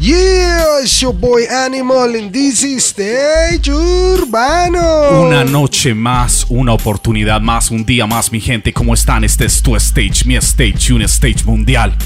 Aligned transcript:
Yeah, 0.00 0.80
it's 0.82 1.00
your 1.00 1.12
boy 1.12 1.44
Animal 1.50 2.14
in 2.14 2.30
this 2.30 2.62
stage 2.84 3.68
urbano. 3.68 5.26
Una 5.26 5.44
noche 5.44 5.94
más, 5.94 6.46
una 6.48 6.72
oportunidad 6.72 7.40
más, 7.40 7.70
un 7.70 7.84
día 7.84 8.06
más, 8.06 8.30
mi 8.30 8.40
gente. 8.40 8.72
¿Cómo 8.72 8.94
están? 8.94 9.24
Este 9.24 9.46
es 9.46 9.60
tu 9.60 9.74
stage, 9.74 10.24
mi 10.24 10.36
stage, 10.36 10.92
un 10.92 11.02
stage 11.02 11.44
mundial. 11.44 11.96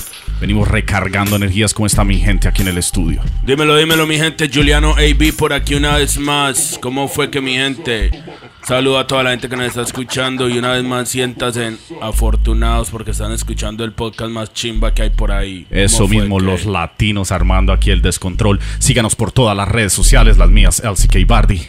Venimos 0.43 0.67
recargando 0.67 1.37
energías. 1.37 1.73
¿Cómo 1.73 1.87
está 1.87 2.03
mi 2.03 2.19
gente 2.19 2.49
aquí 2.49 2.63
en 2.63 2.69
el 2.69 2.77
estudio? 2.77 3.21
Dímelo, 3.47 3.77
dímelo, 3.77 4.09
mi 4.09 4.17
gente. 4.19 4.51
Juliano 4.53 4.97
AB 4.97 5.33
por 5.37 5.53
aquí 5.53 5.77
una 5.77 5.97
vez 5.99 6.19
más. 6.19 6.81
¿Cómo 6.83 7.07
fue 7.07 7.31
que 7.31 7.41
mi 7.41 7.53
gente? 7.55 8.11
Saludo 8.67 8.99
a 8.99 9.07
toda 9.07 9.23
la 9.23 9.31
gente 9.31 9.49
que 9.49 9.55
nos 9.57 9.67
está 9.67 9.83
escuchando 9.83 10.49
y 10.49 10.59
una 10.59 10.73
vez 10.73 10.83
más 10.83 11.09
siéntanse 11.11 11.77
afortunados 12.01 12.91
porque 12.91 13.13
están 13.13 13.31
escuchando 13.31 13.85
el 13.85 13.93
podcast 13.93 14.33
más 14.33 14.53
chimba 14.53 14.93
que 14.93 15.03
hay 15.03 15.11
por 15.11 15.31
ahí. 15.31 15.65
¿Cómo 15.69 15.81
Eso 15.81 16.09
mismo, 16.09 16.39
que- 16.39 16.45
los 16.45 16.67
latinos 16.67 17.31
armando 17.31 17.73
aquí 17.73 17.93
el 17.93 18.03
descontrol. 18.03 18.59
Síganos 18.81 19.15
por 19.15 19.31
todas 19.31 19.57
las 19.57 19.69
redes 19.69 19.93
sociales, 19.93 20.39
las 20.39 20.51
mías, 20.51 20.83
LCK 20.85 21.25
Bardi. 21.25 21.61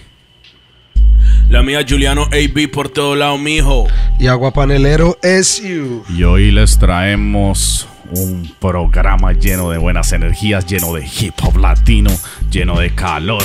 La 1.48 1.62
mía 1.62 1.85
Juliano 1.87 2.23
AB 2.31 2.67
por 2.71 2.90
todo 2.90 3.15
lado, 3.15 3.37
mijo. 3.37 3.85
Y 4.20 4.26
Agua 4.26 4.51
Panelero 4.51 5.20
SU. 5.21 6.03
Y 6.09 6.23
hoy 6.23 6.49
les 6.49 6.79
traemos 6.79 7.87
un 8.12 8.53
programa 8.59 9.34
lleno 9.34 9.70
de 9.70 9.77
buenas 9.77 10.12
energías, 10.12 10.66
lleno 10.66 10.93
de 10.93 11.05
hip 11.20 11.34
hop 11.41 11.57
latino, 11.57 12.12
lleno 12.52 12.79
de 12.79 12.93
calor, 12.93 13.43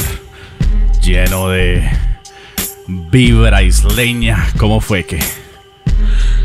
lleno 1.02 1.48
de 1.48 1.88
vibra 2.86 3.62
isleña. 3.62 4.48
¿Cómo 4.58 4.80
fue 4.80 5.04
que? 5.04 5.18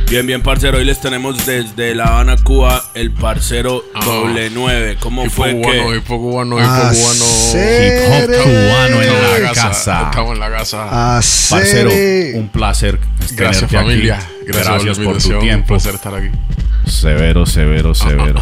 Bien, 0.10 0.28
bien, 0.28 0.42
parcero. 0.44 0.78
Hoy 0.78 0.86
les 0.86 1.00
tenemos 1.02 1.44
desde 1.46 1.96
La 1.96 2.06
Habana, 2.06 2.36
Cuba, 2.38 2.84
el 2.94 3.12
parcero 3.12 3.84
doble 4.06 4.50
nueve. 4.52 4.98
¿Cómo 5.00 5.24
Hipo 5.26 5.32
fue 5.34 5.54
cubano, 5.54 5.90
que? 5.92 5.98
hipo 5.98 6.18
cubano, 6.20 6.60
hipo 6.60 6.68
Ah, 6.70 6.92
cubano. 6.94 7.26
Hip 7.50 7.94
hop 8.12 8.44
cubano 8.44 9.02
en 9.02 9.10
Estamos 9.10 9.40
la 9.42 9.54
casa. 9.54 10.04
Estamos 10.10 10.34
en 10.34 10.40
la 10.40 10.52
casa. 10.52 10.88
Parcero, 11.50 11.90
un 12.40 12.50
placer. 12.50 13.00
Gracias 13.32 13.38
tenerte 13.70 13.78
aquí. 13.78 13.86
familia. 13.86 14.20
Gracias, 14.46 14.68
Gracias 14.68 14.98
por 14.98 15.04
tu 15.04 15.10
invitación. 15.10 15.36
Un 15.38 15.42
tiempo. 15.44 15.68
placer 15.68 15.96
estar 15.96 16.16
aquí. 16.16 16.30
Severo, 16.86 17.46
severo, 17.46 17.94
severo. 17.94 18.40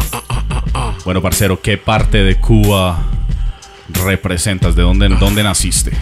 Bueno, 1.04 1.22
parcero, 1.22 1.60
¿qué 1.60 1.78
parte 1.78 2.18
de 2.18 2.36
Cuba 2.36 2.98
representas? 4.04 4.74
¿De 4.76 4.82
dónde, 4.82 5.08
dónde 5.08 5.42
naciste? 5.42 5.92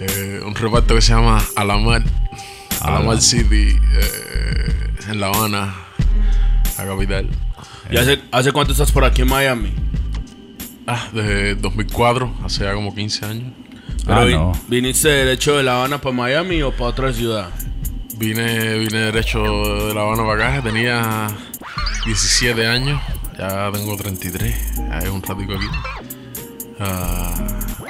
Eh, 0.00 0.40
un 0.44 0.54
reparto 0.54 0.94
que 0.94 1.00
se 1.00 1.12
llama 1.12 1.42
Alamar. 1.56 2.02
Alamar. 2.80 3.20
City. 3.20 3.76
eh, 3.94 4.90
en 5.08 5.20
La 5.20 5.28
Habana. 5.28 5.74
La 6.78 6.86
capital. 6.86 7.28
¿Y 7.90 7.96
hace, 7.96 8.20
hace 8.32 8.52
cuánto 8.52 8.72
estás 8.72 8.90
por 8.90 9.04
aquí 9.04 9.22
en 9.22 9.28
Miami? 9.28 9.72
Ah, 10.86 11.08
desde 11.12 11.54
2004. 11.56 12.34
Hace 12.44 12.64
ya 12.64 12.74
como 12.74 12.94
15 12.94 13.24
años. 13.26 13.52
Pero 14.04 14.18
Ah, 14.18 14.24
vi- 14.24 14.34
no. 14.34 14.52
¿Viniste 14.68 15.08
derecho 15.08 15.56
de 15.56 15.62
La 15.62 15.76
Habana 15.76 15.98
para 16.00 16.14
Miami 16.14 16.62
o 16.62 16.72
para 16.72 16.86
otra 16.86 17.12
ciudad? 17.12 17.50
Vine, 18.22 18.78
vine 18.78 18.98
derecho 18.98 19.42
de 19.88 19.94
La 19.94 20.02
Habana 20.02 20.24
para 20.24 20.48
acá. 20.48 20.62
Tenía 20.62 21.26
17 22.06 22.68
años. 22.68 23.00
Ya 23.36 23.68
tengo 23.72 23.96
33. 23.96 24.76
Ya 24.76 24.98
es 25.00 25.08
un 25.08 25.20
ratico 25.20 25.54
aquí. 25.54 25.66
Ah, 26.78 27.34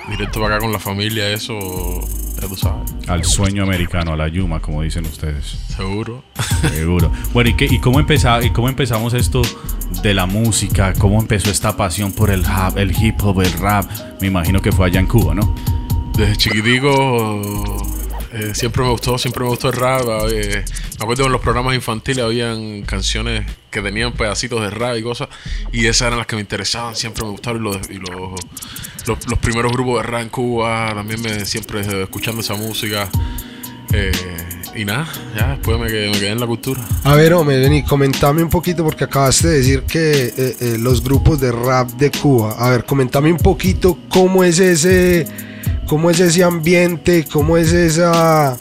directo 0.08 0.41
para 0.41 0.55
acá 0.55 0.64
con 0.64 0.72
la 0.72 0.78
familia, 0.78 1.28
eso. 1.28 2.00
Ya 2.41 2.48
tú 2.48 2.56
sabes. 2.56 2.94
Al 3.08 3.25
sueño 3.25 3.62
americano, 3.62 4.14
a 4.14 4.16
la 4.16 4.28
Yuma, 4.28 4.60
como 4.60 4.80
dicen 4.80 5.05
ustedes. 5.05 5.58
Seguro. 5.77 6.25
Seguro. 6.70 7.12
Bueno, 7.34 7.50
¿y, 7.50 7.55
qué, 7.55 7.66
y, 7.66 7.78
cómo 7.78 8.00
¿y 8.00 8.50
cómo 8.50 8.69
empezamos 8.70 9.12
esto 9.12 9.42
de 10.03 10.14
la 10.14 10.25
música? 10.25 10.94
¿Cómo 10.94 11.20
empezó 11.20 11.50
esta 11.50 11.77
pasión 11.77 12.10
por 12.10 12.30
el 12.30 12.42
rap, 12.42 12.78
el 12.78 12.91
hip 12.98 13.22
hop, 13.22 13.42
el 13.42 13.53
rap? 13.53 13.84
Me 14.22 14.28
imagino 14.28 14.62
que 14.62 14.72
fue 14.72 14.86
allá 14.86 15.00
en 15.00 15.06
Cuba, 15.08 15.34
¿no? 15.34 15.55
Desde 16.16 16.36
chiquitico 16.36 17.91
eh, 18.33 18.52
siempre 18.55 18.82
me 18.82 18.91
gustó, 18.91 19.19
siempre 19.19 19.43
me 19.44 19.50
gustó 19.50 19.69
el 19.69 19.75
rap. 19.75 20.03
eh, 20.31 20.65
me 20.98 21.03
acuerdo 21.03 21.26
en 21.26 21.32
los 21.32 21.41
programas 21.41 21.75
infantiles 21.75 22.25
habían 22.25 22.82
canciones 22.82 23.44
que 23.70 23.81
tenían 23.82 24.12
pedacitos 24.12 24.60
de 24.60 24.70
rap 24.70 24.97
y 24.97 25.03
cosas. 25.03 25.28
Y 25.72 25.87
esas 25.87 26.06
eran 26.09 26.19
las 26.19 26.26
que 26.26 26.37
me 26.37 26.43
interesaban, 26.43 26.94
siempre 26.97 27.25
me 27.25 27.31
gustaron. 27.31 27.62
Y 27.91 27.98
los, 27.98 28.28
los, 29.06 29.26
los- 29.28 29.38
primeros 29.38 29.72
grupos 29.72 30.03
de 30.03 30.09
rap 30.09 30.22
en 30.22 30.28
Cuba, 30.28 30.93
también 30.94 31.20
me 31.22 31.44
siempre 31.44 31.81
escuchando 32.03 32.41
esa 32.41 32.54
música. 32.54 33.09
eh, 33.93 34.12
y 34.75 34.87
nada, 34.87 35.06
ya 35.37 35.49
después 35.49 35.78
me 35.78 35.87
quedé, 35.88 36.09
me 36.09 36.26
en 36.28 36.41
la 36.41 36.47
cultura. 36.47 36.81
A 37.04 37.14
ver, 37.14 37.34
hombre, 37.34 37.59
vení, 37.59 37.82
comentame 37.84 38.43
un 38.43 38.49
poquito 38.49 38.82
porque 38.82 39.04
acabaste 39.04 39.49
de 39.49 39.59
decir 39.59 39.82
que 39.82 40.32
eh, 40.34 40.76
los 40.78 41.03
grupos 41.04 41.38
de 41.41 41.53
rap 41.53 41.91
de 41.91 42.10
Cuba. 42.10 42.54
A 42.59 42.70
ver, 42.70 42.84
comentame 42.87 43.31
un 43.31 43.37
poquito 43.38 43.99
cómo 44.09 44.44
es 44.44 44.59
ese, 44.60 45.26
cómo 45.92 46.08
es 46.08 46.20
ese 46.20 46.42
ambiente, 46.42 47.26
cómo 47.30 47.58
es 47.58 47.70
esa, 47.70 48.56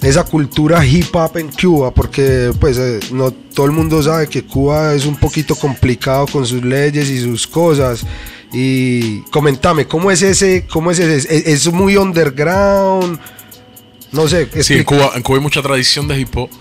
esa 0.00 0.24
cultura 0.24 0.82
hip 0.86 1.14
hop 1.14 1.36
en 1.36 1.50
Cuba, 1.50 1.92
porque 1.92 2.52
pues 2.58 2.78
eh, 2.78 3.00
no 3.12 3.32
todo 3.32 3.66
el 3.66 3.72
mundo 3.72 4.02
sabe 4.02 4.28
que 4.28 4.44
Cuba 4.44 4.94
es 4.94 5.04
un 5.04 5.16
poquito 5.16 5.54
complicado 5.56 6.26
con 6.26 6.46
sus 6.46 6.64
leyes 6.64 7.10
y 7.10 7.20
sus 7.20 7.46
cosas. 7.46 8.06
Y 8.50 9.20
comentame, 9.24 9.86
¿cómo 9.86 10.10
es 10.10 10.22
ese, 10.22 10.66
cómo 10.72 10.90
es 10.90 11.00
ese? 11.00 11.36
¿Es, 11.36 11.66
es 11.66 11.70
muy 11.70 11.98
underground? 11.98 13.20
No 14.10 14.26
sé, 14.26 14.48
Sí, 14.62 14.78
en 14.78 14.84
Cuba, 14.84 15.12
en 15.14 15.22
Cuba 15.22 15.36
hay 15.36 15.42
mucha 15.42 15.60
tradición 15.60 16.08
de 16.08 16.18
hip 16.18 16.34
hop. 16.34 16.48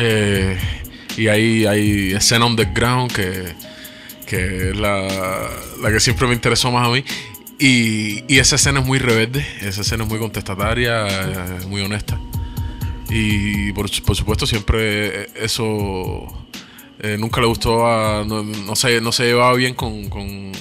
Eh, 0.00 0.56
y 1.16 1.26
hay, 1.26 1.66
hay 1.66 2.12
escena 2.12 2.46
underground 2.46 3.12
que, 3.12 3.52
que 4.24 4.70
es 4.70 4.76
la, 4.76 5.08
la 5.82 5.90
que 5.90 5.98
siempre 5.98 6.28
me 6.28 6.34
interesó 6.34 6.70
más 6.70 6.86
a 6.86 6.90
mí. 6.90 7.04
Y, 7.58 8.24
esa 8.38 8.56
escena 8.56 8.80
es 8.80 8.86
muy 8.86 8.98
rebelde, 8.98 9.44
esa 9.62 9.80
escena 9.80 10.04
es 10.04 10.08
muy 10.10 10.18
contestataria, 10.18 11.06
muy 11.66 11.82
honesta. 11.82 12.20
Y 13.10 13.72
por, 13.72 13.90
por 14.02 14.16
supuesto 14.16 14.46
siempre 14.46 15.28
eso 15.42 16.26
eh, 17.00 17.16
nunca 17.18 17.40
le 17.40 17.46
gustó. 17.46 17.78
No, 18.24 18.42
no 18.42 18.76
se, 18.76 19.00
no 19.00 19.12
se 19.12 19.24
llevaba 19.24 19.54
bien 19.54 19.74
con, 19.74 20.08
con 20.08 20.52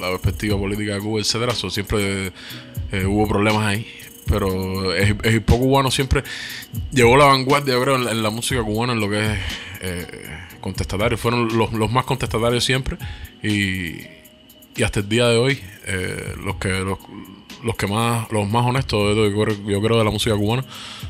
la 0.00 0.10
perspectiva 0.10 0.58
política 0.58 0.94
de 0.94 1.00
Cuba, 1.00 1.20
etcétera. 1.20 1.54
So, 1.54 1.70
siempre 1.70 2.32
eh, 2.92 3.04
hubo 3.04 3.28
problemas 3.28 3.64
ahí. 3.64 3.86
Pero 4.26 4.94
el, 4.94 5.16
el 5.22 5.34
hip 5.34 5.46
cubano 5.46 5.90
siempre 5.90 6.24
llevó 6.90 7.16
la 7.16 7.26
vanguardia, 7.26 7.78
creo, 7.80 7.96
en 7.96 8.22
la, 8.22 8.30
música 8.30 8.62
cubana, 8.62 8.94
en 8.94 9.00
lo 9.00 9.10
que 9.10 9.20
es 9.20 9.38
eh, 9.82 10.06
contestatario. 10.60 11.18
Fueron 11.18 11.56
los, 11.56 11.72
los 11.72 11.92
más 11.92 12.04
contestatarios 12.04 12.64
siempre. 12.64 12.96
Y 14.76 14.82
hasta 14.82 15.00
el 15.00 15.08
día 15.08 15.28
de 15.28 15.36
hoy, 15.36 15.60
eh, 15.86 16.34
los 16.44 16.56
que 16.56 16.68
los, 16.70 16.98
los 17.62 17.76
que 17.76 17.86
más 17.86 18.30
los 18.32 18.48
más 18.48 18.66
honestos 18.66 19.14
de- 19.16 19.30
yo 19.30 19.42
creo, 19.44 19.56
yo 19.66 19.80
creo 19.82 19.98
de 19.98 20.04
la 20.04 20.10
música 20.10 20.36
cubana 20.36 20.64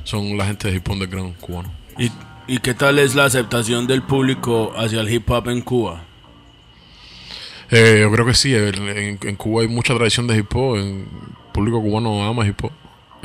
son 0.05 0.37
la 0.37 0.47
gente 0.47 0.71
de 0.71 0.77
hip 0.77 0.87
hop 0.89 0.93
underground 0.95 1.37
cubano. 1.39 1.73
¿Y, 1.99 2.11
¿Y 2.47 2.59
qué 2.59 2.75
tal 2.75 2.99
es 2.99 3.15
la 3.15 3.25
aceptación 3.25 3.87
del 3.87 4.03
público 4.03 4.73
hacia 4.77 5.01
el 5.01 5.11
hip 5.13 5.31
hop 5.31 5.49
en 5.49 5.63
Cuba? 5.63 6.05
Eh, 7.71 7.99
yo 8.03 8.11
creo 8.13 8.27
que 8.27 8.35
sí, 8.35 8.55
en, 8.55 9.19
en- 9.23 9.37
Cuba 9.37 9.63
hay 9.63 9.69
mucha 9.69 9.95
tradición 9.95 10.27
de 10.27 10.37
hip 10.39 10.55
hop, 10.55 10.77
el 10.77 11.07
público 11.53 11.81
cubano 11.81 12.25
ama 12.25 12.47
hip 12.47 12.63
hop. 12.63 12.73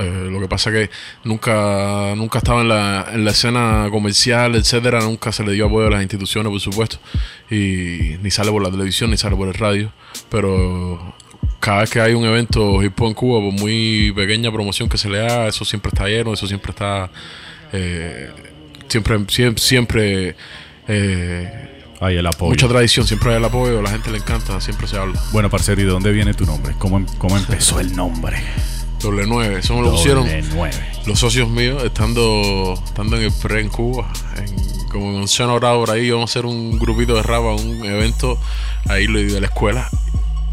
Eh, 0.00 0.28
lo 0.30 0.40
que 0.40 0.48
pasa 0.48 0.70
que 0.72 0.88
nunca 1.24 2.14
nunca 2.16 2.38
estaba 2.38 2.62
en 2.62 2.68
la, 2.68 3.06
en 3.12 3.24
la 3.24 3.30
escena 3.32 3.86
comercial, 3.90 4.54
etcétera, 4.56 5.00
nunca 5.00 5.30
se 5.30 5.44
le 5.44 5.52
dio 5.52 5.66
apoyo 5.66 5.88
a 5.88 5.90
las 5.90 6.00
instituciones, 6.00 6.50
por 6.50 6.60
supuesto, 6.60 6.98
y 7.50 8.16
ni 8.22 8.30
sale 8.30 8.50
por 8.50 8.62
la 8.62 8.70
televisión, 8.70 9.10
ni 9.10 9.18
sale 9.18 9.36
por 9.36 9.48
el 9.48 9.54
radio, 9.54 9.92
pero 10.30 11.14
cada 11.60 11.80
vez 11.82 11.90
que 11.90 12.00
hay 12.00 12.14
un 12.14 12.24
evento 12.24 12.82
hip 12.82 12.98
hop 12.98 13.08
en 13.08 13.14
Cuba, 13.14 13.40
por 13.40 13.52
muy 13.52 14.10
pequeña 14.16 14.50
promoción 14.50 14.88
que 14.88 14.96
se 14.96 15.10
le 15.10 15.20
haga, 15.20 15.48
eso 15.48 15.66
siempre 15.66 15.90
está 15.92 16.06
lleno, 16.08 16.32
eso 16.32 16.46
siempre 16.46 16.70
está 16.70 17.10
eh, 17.72 18.30
siempre 18.88 19.18
siempre, 19.28 19.62
siempre 19.62 20.36
eh, 20.88 21.66
Ahí 22.00 22.16
el 22.16 22.26
apoyo. 22.26 22.48
mucha 22.52 22.66
tradición, 22.66 23.06
siempre 23.06 23.32
hay 23.32 23.36
el 23.36 23.44
apoyo, 23.44 23.80
a 23.80 23.82
la 23.82 23.90
gente 23.90 24.10
le 24.10 24.16
encanta, 24.16 24.58
siempre 24.62 24.86
se 24.88 24.96
habla. 24.96 25.20
Bueno, 25.32 25.50
parcero, 25.50 25.82
¿y 25.82 25.84
de 25.84 25.90
dónde 25.90 26.10
viene 26.12 26.32
tu 26.32 26.46
nombre? 26.46 26.72
¿Cómo, 26.78 26.96
em- 26.96 27.06
cómo 27.18 27.36
empezó 27.36 27.78
el 27.80 27.94
nombre? 27.94 28.38
Doble 29.00 29.24
9, 29.26 29.58
eso 29.60 29.74
me 29.76 29.82
lo 29.82 29.92
pusieron 29.92 30.26
los 31.06 31.18
socios 31.18 31.48
míos 31.48 31.82
estando, 31.84 32.74
estando 32.84 33.16
en 33.16 33.22
el 33.22 33.32
pre 33.32 33.60
en 33.62 33.68
Cuba, 33.70 34.12
en, 34.36 34.88
como 34.88 35.10
en 35.10 35.16
onceavo 35.22 35.58
grado 35.58 35.80
por 35.80 35.90
ahí, 35.90 36.06
íbamos 36.06 36.28
a 36.28 36.32
hacer 36.32 36.44
un 36.46 36.78
grupito 36.78 37.14
de 37.14 37.22
rap 37.22 37.42
a 37.44 37.54
un 37.54 37.84
evento 37.84 38.38
ahí 38.88 39.06
de 39.06 39.40
la 39.40 39.46
escuela 39.46 39.88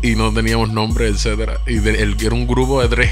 y 0.01 0.15
no 0.15 0.33
teníamos 0.33 0.69
nombre, 0.69 1.07
etcétera. 1.07 1.59
Y 1.67 1.75
de- 1.79 2.01
el, 2.01 2.15
era 2.21 2.35
un 2.35 2.47
grupo 2.47 2.81
de 2.81 2.87
tres. 2.87 3.11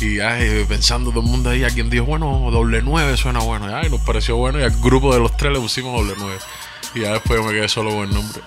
Y 0.00 0.20
ay, 0.20 0.64
pensando 0.68 1.10
todo 1.10 1.20
el 1.22 1.26
mundo 1.26 1.50
ahí, 1.50 1.64
alguien 1.64 1.88
dijo, 1.88 2.04
bueno, 2.04 2.48
doble 2.52 2.82
nueve 2.82 3.16
suena 3.16 3.40
bueno. 3.40 3.70
Y 3.70 3.72
ay, 3.72 3.88
nos 3.90 4.00
pareció 4.00 4.36
bueno 4.36 4.60
y 4.60 4.62
al 4.62 4.70
grupo 4.80 5.12
de 5.14 5.20
los 5.20 5.36
tres 5.36 5.52
le 5.52 5.60
pusimos 5.60 5.94
doble 5.98 6.14
nueve. 6.18 6.38
Y 6.94 7.00
ya 7.00 7.12
después 7.12 7.40
me 7.44 7.52
quedé 7.52 7.68
solo 7.68 7.90
con 7.90 8.08
el 8.08 8.14
nombre. 8.14 8.40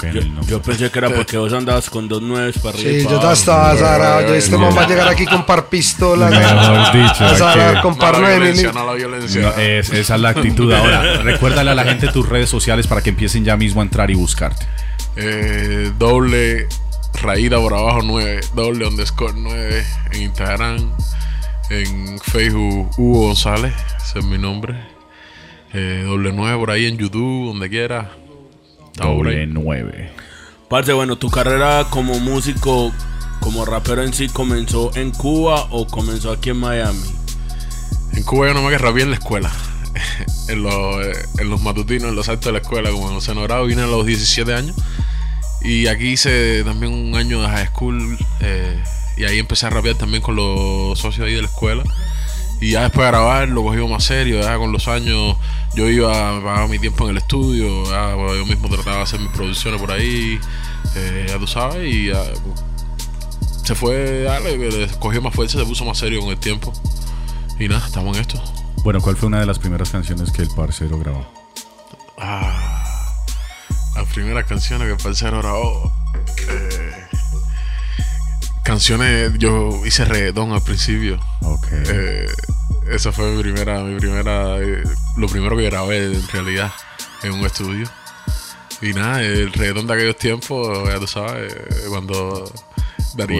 Que 0.00 0.12
Yo, 0.46 0.60
pensé 0.60 0.90
que 0.90 0.98
era 0.98 1.08
porque 1.08 1.38
vos 1.38 1.52
andabas 1.54 1.88
con 1.88 2.06
dos 2.06 2.20
nueves 2.20 2.58
para 2.58 2.76
arriba. 2.76 2.90
Sí, 2.90 3.04
para 3.04 3.10
yo 3.14 3.18
abajo. 3.20 3.32
estaba 3.32 3.70
azarado. 3.70 4.26
Yo, 4.28 4.34
este 4.34 4.56
man 4.58 4.76
va 4.76 4.82
a 4.82 4.88
llegar 4.88 5.08
aquí 5.08 5.24
con 5.24 5.46
par 5.46 5.66
pistolas. 5.70 6.30
Mejor 6.30 6.92
dicho, 6.92 7.24
Azarado 7.24 7.70
aquí. 7.72 7.80
con 7.80 7.96
par 7.96 8.18
la 8.18 8.28
violencia. 8.30 8.72
No, 8.72 9.52
es- 9.56 9.90
esa 9.90 10.14
es 10.16 10.20
la 10.20 10.28
actitud. 10.28 10.70
Ahora, 10.72 11.02
recuérdale 11.22 11.70
a 11.70 11.74
la 11.74 11.84
gente 11.84 12.08
tus 12.08 12.28
redes 12.28 12.50
sociales 12.50 12.86
para 12.86 13.00
que 13.02 13.08
empiecen 13.10 13.44
ya 13.44 13.56
mismo 13.56 13.80
a 13.80 13.84
entrar 13.84 14.10
y 14.10 14.14
buscarte. 14.14 14.66
Eh, 15.16 15.92
doble 15.98 16.66
Raída 17.22 17.56
por 17.58 17.72
abajo 17.72 18.00
9, 18.04 18.40
doble 18.54 18.86
underscore 18.86 19.32
9 19.34 19.82
en 20.12 20.22
Instagram, 20.22 20.92
en 21.70 22.18
Facebook 22.18 22.90
Hugo 22.98 23.28
González, 23.28 23.72
ese 24.04 24.18
es 24.18 24.24
mi 24.26 24.36
nombre. 24.36 24.74
Eh, 25.72 26.02
doble 26.04 26.32
9 26.34 26.58
por 26.58 26.70
ahí 26.70 26.84
en 26.84 26.98
YouTube, 26.98 27.46
donde 27.48 27.70
quiera. 27.70 28.10
Doble 28.96 29.40
ahí. 29.40 29.46
9. 29.46 30.12
Parce, 30.68 30.92
bueno, 30.92 31.16
tu 31.16 31.30
carrera 31.30 31.86
como 31.90 32.18
músico, 32.18 32.92
como 33.40 33.64
rapero 33.64 34.02
en 34.02 34.12
sí, 34.12 34.28
¿comenzó 34.28 34.90
en 34.96 35.12
Cuba 35.12 35.68
o 35.70 35.86
comenzó 35.86 36.32
aquí 36.32 36.50
en 36.50 36.58
Miami? 36.58 37.14
En 38.12 38.22
Cuba 38.24 38.48
yo 38.48 38.54
no 38.54 38.62
me 38.62 38.70
que 38.70 38.78
rapeé 38.78 39.02
en 39.02 39.10
la 39.10 39.16
escuela. 39.16 39.52
en, 40.48 40.62
los, 40.62 41.06
eh, 41.06 41.12
en 41.38 41.50
los 41.50 41.62
matutinos, 41.62 42.08
en 42.08 42.16
los 42.16 42.28
actos 42.28 42.46
de 42.46 42.52
la 42.52 42.58
escuela, 42.58 42.90
como 42.90 43.08
en 43.08 43.14
los 43.14 43.26
grado, 43.28 43.66
vine 43.66 43.82
a 43.82 43.86
los 43.86 44.04
17 44.06 44.52
años. 44.54 44.74
Y 45.62 45.86
aquí 45.86 46.08
hice 46.08 46.62
también 46.64 46.92
un 46.92 47.14
año 47.14 47.40
de 47.42 47.48
high 47.48 47.66
school. 47.68 48.18
eh, 48.40 48.82
y 49.16 49.24
ahí 49.24 49.38
empecé 49.38 49.66
a 49.66 49.70
rapear 49.70 49.96
también 49.96 50.22
con 50.22 50.36
los 50.36 50.98
socios 50.98 51.26
ahí 51.26 51.34
de 51.34 51.42
la 51.42 51.48
escuela. 51.48 51.82
Y 52.60 52.70
ya 52.70 52.82
después 52.82 53.04
de 53.06 53.10
grabar 53.12 53.48
lo 53.48 53.62
cogí 53.62 53.78
más 53.86 54.04
serio. 54.04 54.40
Ya 54.40 54.56
con 54.56 54.72
los 54.72 54.88
años 54.88 55.36
yo 55.74 55.88
iba 55.88 56.36
a 56.38 56.42
pagar 56.42 56.68
mi 56.68 56.78
tiempo 56.78 57.04
en 57.04 57.10
el 57.10 57.18
estudio. 57.18 57.84
ya, 57.90 58.10
yo 58.10 58.46
mismo 58.46 58.68
trataba 58.68 58.96
de 58.98 59.02
hacer 59.02 59.20
mis 59.20 59.30
producciones 59.30 59.80
por 59.80 59.90
ahí. 59.92 60.38
eh, 60.94 61.26
ya 61.28 61.38
tú 61.38 61.46
sabes. 61.46 61.86
Y 61.92 62.06
ya, 62.08 62.22
se 63.64 63.74
fue, 63.74 64.22
dale, 64.22 64.58
que 64.58 64.88
cogió 65.00 65.20
más 65.20 65.34
fuerza, 65.34 65.58
se 65.58 65.64
puso 65.66 65.84
más 65.84 65.98
serio 65.98 66.20
con 66.20 66.30
el 66.30 66.38
tiempo. 66.38 66.72
Y 67.58 67.68
nada, 67.68 67.86
estamos 67.86 68.16
en 68.16 68.22
esto. 68.22 68.42
Bueno, 68.84 69.00
¿cuál 69.00 69.16
fue 69.16 69.26
una 69.26 69.40
de 69.40 69.46
las 69.46 69.58
primeras 69.58 69.90
canciones 69.90 70.30
que 70.30 70.42
el 70.42 70.48
parcero 70.50 70.98
grabó? 70.98 71.26
Ah, 72.18 72.84
las 73.96 74.06
primeras 74.14 74.46
canciones 74.46 74.86
que 74.86 74.92
el 74.94 75.02
parcero 75.02 75.38
grabó. 75.38 75.92
eh, 76.48 76.65
canciones, 78.66 79.32
yo 79.38 79.86
hice 79.86 80.04
reggaetón 80.04 80.52
al 80.52 80.60
principio. 80.60 81.20
Ok. 81.42 81.68
Eh, 81.70 82.26
esa 82.90 83.12
fue 83.12 83.30
mi 83.30 83.40
primera, 83.40 83.80
mi 83.84 83.96
primera, 83.96 84.58
eh, 84.58 84.82
lo 85.16 85.28
primero 85.28 85.56
que 85.56 85.66
grabé 85.66 86.06
en 86.06 86.28
realidad 86.28 86.72
en 87.22 87.32
un 87.32 87.46
estudio. 87.46 87.88
Y 88.82 88.92
nada, 88.92 89.22
el 89.22 89.52
reggaetón 89.52 89.86
de 89.86 89.94
aquellos 89.94 90.16
tiempos, 90.16 90.88
ya 90.88 90.98
tú 90.98 91.06
sabes, 91.06 91.52
eh, 91.52 91.84
cuando 91.88 92.52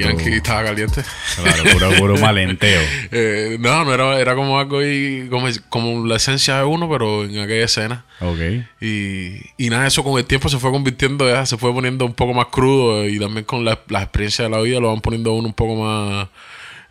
Yankee 0.00 0.32
estaba 0.36 0.64
caliente. 0.64 1.02
Claro, 1.36 1.62
puro, 1.72 1.90
puro 1.98 2.16
malenteo. 2.20 2.80
Eh, 3.12 3.56
no, 3.60 3.84
no 3.84 3.92
era, 3.94 4.18
era 4.20 4.34
como 4.34 4.58
algo 4.58 4.82
y 4.84 5.28
como, 5.30 5.48
como 5.68 6.06
la 6.06 6.16
esencia 6.16 6.58
de 6.58 6.64
uno, 6.64 6.88
pero 6.90 7.24
en 7.24 7.38
aquella 7.38 7.64
escena. 7.64 8.04
Ok. 8.20 8.38
Y, 8.80 9.40
y 9.56 9.68
nada, 9.70 9.86
eso 9.86 10.02
con 10.04 10.18
el 10.18 10.24
tiempo 10.24 10.48
se 10.48 10.58
fue 10.58 10.70
convirtiendo, 10.70 11.28
ya 11.28 11.44
se 11.46 11.56
fue 11.56 11.72
poniendo 11.72 12.04
un 12.06 12.14
poco 12.14 12.32
más 12.34 12.46
crudo 12.46 13.02
eh, 13.02 13.10
y 13.10 13.18
también 13.18 13.44
con 13.44 13.64
la- 13.64 13.80
las 13.88 14.02
experiencias 14.04 14.48
de 14.48 14.56
la 14.56 14.62
vida 14.62 14.80
lo 14.80 14.88
van 14.92 15.00
poniendo 15.00 15.30
a 15.30 15.34
uno 15.34 15.48
un 15.48 15.54
poco 15.54 15.74
más, 15.76 16.28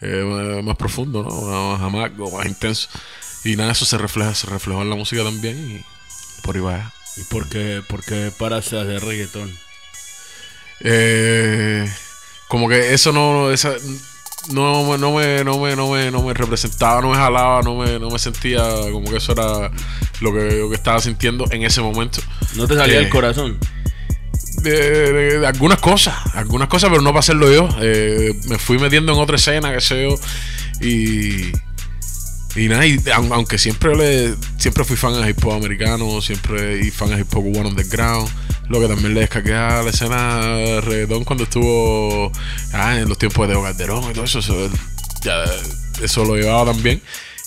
eh, 0.02 0.24
más, 0.26 0.64
más 0.64 0.76
profundo, 0.76 1.24
¿no? 1.24 1.30
Más 1.72 1.82
amargo, 1.82 2.30
más 2.38 2.46
intenso. 2.46 2.90
Y 3.44 3.56
nada, 3.56 3.72
eso 3.72 3.86
se 3.86 3.98
refleja, 3.98 4.34
se 4.36 4.48
reflejó 4.48 4.82
en 4.82 4.90
la 4.90 4.96
música 4.96 5.24
también 5.24 5.58
y 5.80 6.42
por 6.44 6.56
ahí 6.56 6.62
va. 6.62 6.78
ya. 6.78 6.92
¿Y 7.18 7.24
por 7.26 7.48
qué, 7.48 7.82
por 7.88 8.04
qué 8.04 8.32
paraste 8.38 8.76
de 8.76 8.82
hacer 8.82 9.08
reggaetón? 9.08 9.52
Eh, 10.82 11.90
como 12.48 12.68
que 12.70 12.94
eso 12.94 13.12
no, 13.12 13.52
esa, 13.52 13.74
no, 14.52 14.84
me- 14.84 14.98
no, 14.98 15.12
me, 15.14 15.44
no, 15.44 15.58
me, 15.60 15.76
no, 15.76 15.90
me, 15.92 16.12
no 16.12 16.22
me 16.24 16.34
representaba, 16.34 17.02
no 17.02 17.10
me 17.10 17.16
jalaba, 17.18 17.62
no 17.62 17.76
me, 17.76 18.00
no 18.00 18.10
me 18.10 18.20
sentía 18.20 18.64
como 18.92 19.10
que 19.10 19.18
eso 19.18 19.32
era 19.32 19.72
lo 20.22 20.32
que, 20.34 20.56
lo 20.58 20.70
que 20.70 20.76
estaba 20.76 21.00
sintiendo 21.00 21.46
en 21.52 21.64
ese 21.64 21.82
momento. 21.82 22.20
¿No 22.56 22.68
te 22.68 22.76
salía 22.76 22.98
Eh, 23.00 23.04
el 23.04 23.10
corazón? 23.10 23.58
de, 24.62 24.72
de- 25.14 25.40
de 25.40 25.48
algunas 25.48 25.80
cosas, 25.80 26.16
algunas 26.34 26.68
cosas, 26.68 26.90
pero 26.90 27.02
no 27.02 27.10
para 27.12 27.20
hacerlo 27.20 27.52
yo. 27.52 27.68
Eh, 27.82 28.34
me 28.48 28.58
fui 28.58 28.80
metiendo 28.80 29.14
en 29.14 29.20
otra 29.20 29.36
escena, 29.36 29.72
que 29.74 29.80
sé 29.82 30.04
yo, 30.10 30.16
y, 30.82 31.52
y 32.60 32.68
nada, 32.68 32.86
y 32.88 32.98
aun- 33.14 33.32
aunque 33.34 33.58
siempre 33.58 33.96
le, 33.96 34.34
siempre 34.58 34.84
fui 34.84 34.96
fan 34.96 35.22
de 35.22 35.30
hip 35.30 35.44
hop 35.46 35.54
americano, 35.54 36.20
siempre 36.22 36.80
y 36.80 36.90
fan 36.90 37.10
de 37.10 37.22
hip 37.22 37.28
hop 37.36 37.44
cubano 37.44 37.70
underground, 37.70 38.28
lo 38.70 38.80
que 38.80 38.88
también 38.88 39.14
le 39.14 39.22
descargué 39.22 39.54
a 39.56 39.82
la 39.84 39.90
escena 39.90 40.82
reggaetón 40.82 41.24
cuando 41.24 41.44
estuvo 41.44 42.32
ah, 42.74 42.98
en 43.00 43.08
los 43.08 43.18
tiempos 43.18 43.48
de 43.48 43.54
Calderón 43.56 44.10
y 44.10 44.14
todo 44.14 44.26
eso, 44.26 44.40
eso, 44.40 44.70
ya, 45.24 45.44
eso 46.02 46.26
lo 46.26 46.36
llevaba 46.36 46.72
también. 46.72 47.02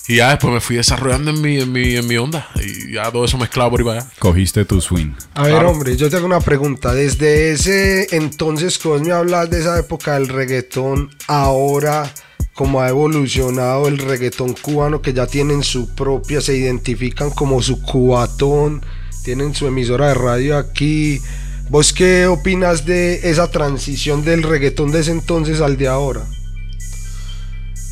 Y 0.07 0.15
ya 0.15 0.29
después 0.31 0.51
me 0.51 0.59
fui 0.59 0.75
desarrollando 0.77 1.29
en 1.29 1.39
mi, 1.39 1.59
en 1.59 1.71
mi, 1.71 1.95
en 1.95 2.07
mi 2.07 2.17
onda. 2.17 2.49
Y 2.55 2.93
ya 2.93 3.11
todo 3.11 3.25
eso 3.25 3.37
mezclado 3.37 3.69
por 3.69 3.79
ahí 3.81 3.85
para 3.85 3.99
allá. 3.99 4.09
Cogiste 4.17 4.65
tu 4.65 4.81
swing. 4.81 5.11
A 5.35 5.43
ver, 5.43 5.51
Claro. 5.51 5.69
hombre, 5.69 5.95
yo 5.97 6.09
te 6.09 6.15
hago 6.17 6.25
una 6.25 6.39
pregunta. 6.39 6.95
Desde 6.95 7.51
ese 7.51 8.07
entonces 8.15 8.81
vos 8.83 9.01
me 9.03 9.11
hablas 9.11 9.51
de 9.51 9.59
esa 9.59 9.77
época 9.77 10.15
del 10.15 10.27
reggaetón, 10.29 11.11
ahora, 11.27 12.11
como 12.55 12.81
ha 12.81 12.89
evolucionado 12.89 13.87
el 13.87 13.99
reggaetón 13.99 14.53
cubano, 14.53 14.99
que 14.99 15.13
ya 15.13 15.27
tienen 15.27 15.61
su 15.63 15.93
propia, 15.93 16.41
se 16.41 16.57
identifican 16.57 17.29
como 17.29 17.61
su 17.61 17.79
cubatón, 17.79 18.83
tienen 19.29 19.53
su 19.53 19.67
emisora 19.67 20.07
de 20.07 20.15
radio 20.15 20.57
aquí. 20.57 21.21
¿Vos 21.69 21.93
qué 21.93 22.25
opinas 22.25 22.87
de 22.87 23.29
esa 23.29 23.51
transición 23.51 24.25
del 24.25 24.41
reggaetón 24.41 24.89
de 24.89 25.01
ese 25.01 25.11
entonces 25.11 25.61
al 25.61 25.77
de 25.77 25.87
ahora? 25.87 26.25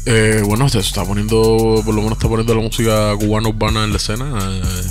Eh, 0.07 0.42
bueno, 0.44 0.68
se 0.68 0.80
está 0.80 1.06
poniendo, 1.06 1.80
por 1.86 1.94
lo 1.94 2.01
menos 2.01 2.18
está 2.18 2.28
poniendo 2.28 2.56
la 2.56 2.62
música 2.63 3.16
cubana 3.18 3.50
urbana 3.50 3.84
en 3.84 3.92
la 3.92 3.98
escena. 3.98 4.34
Eh, 4.42 4.88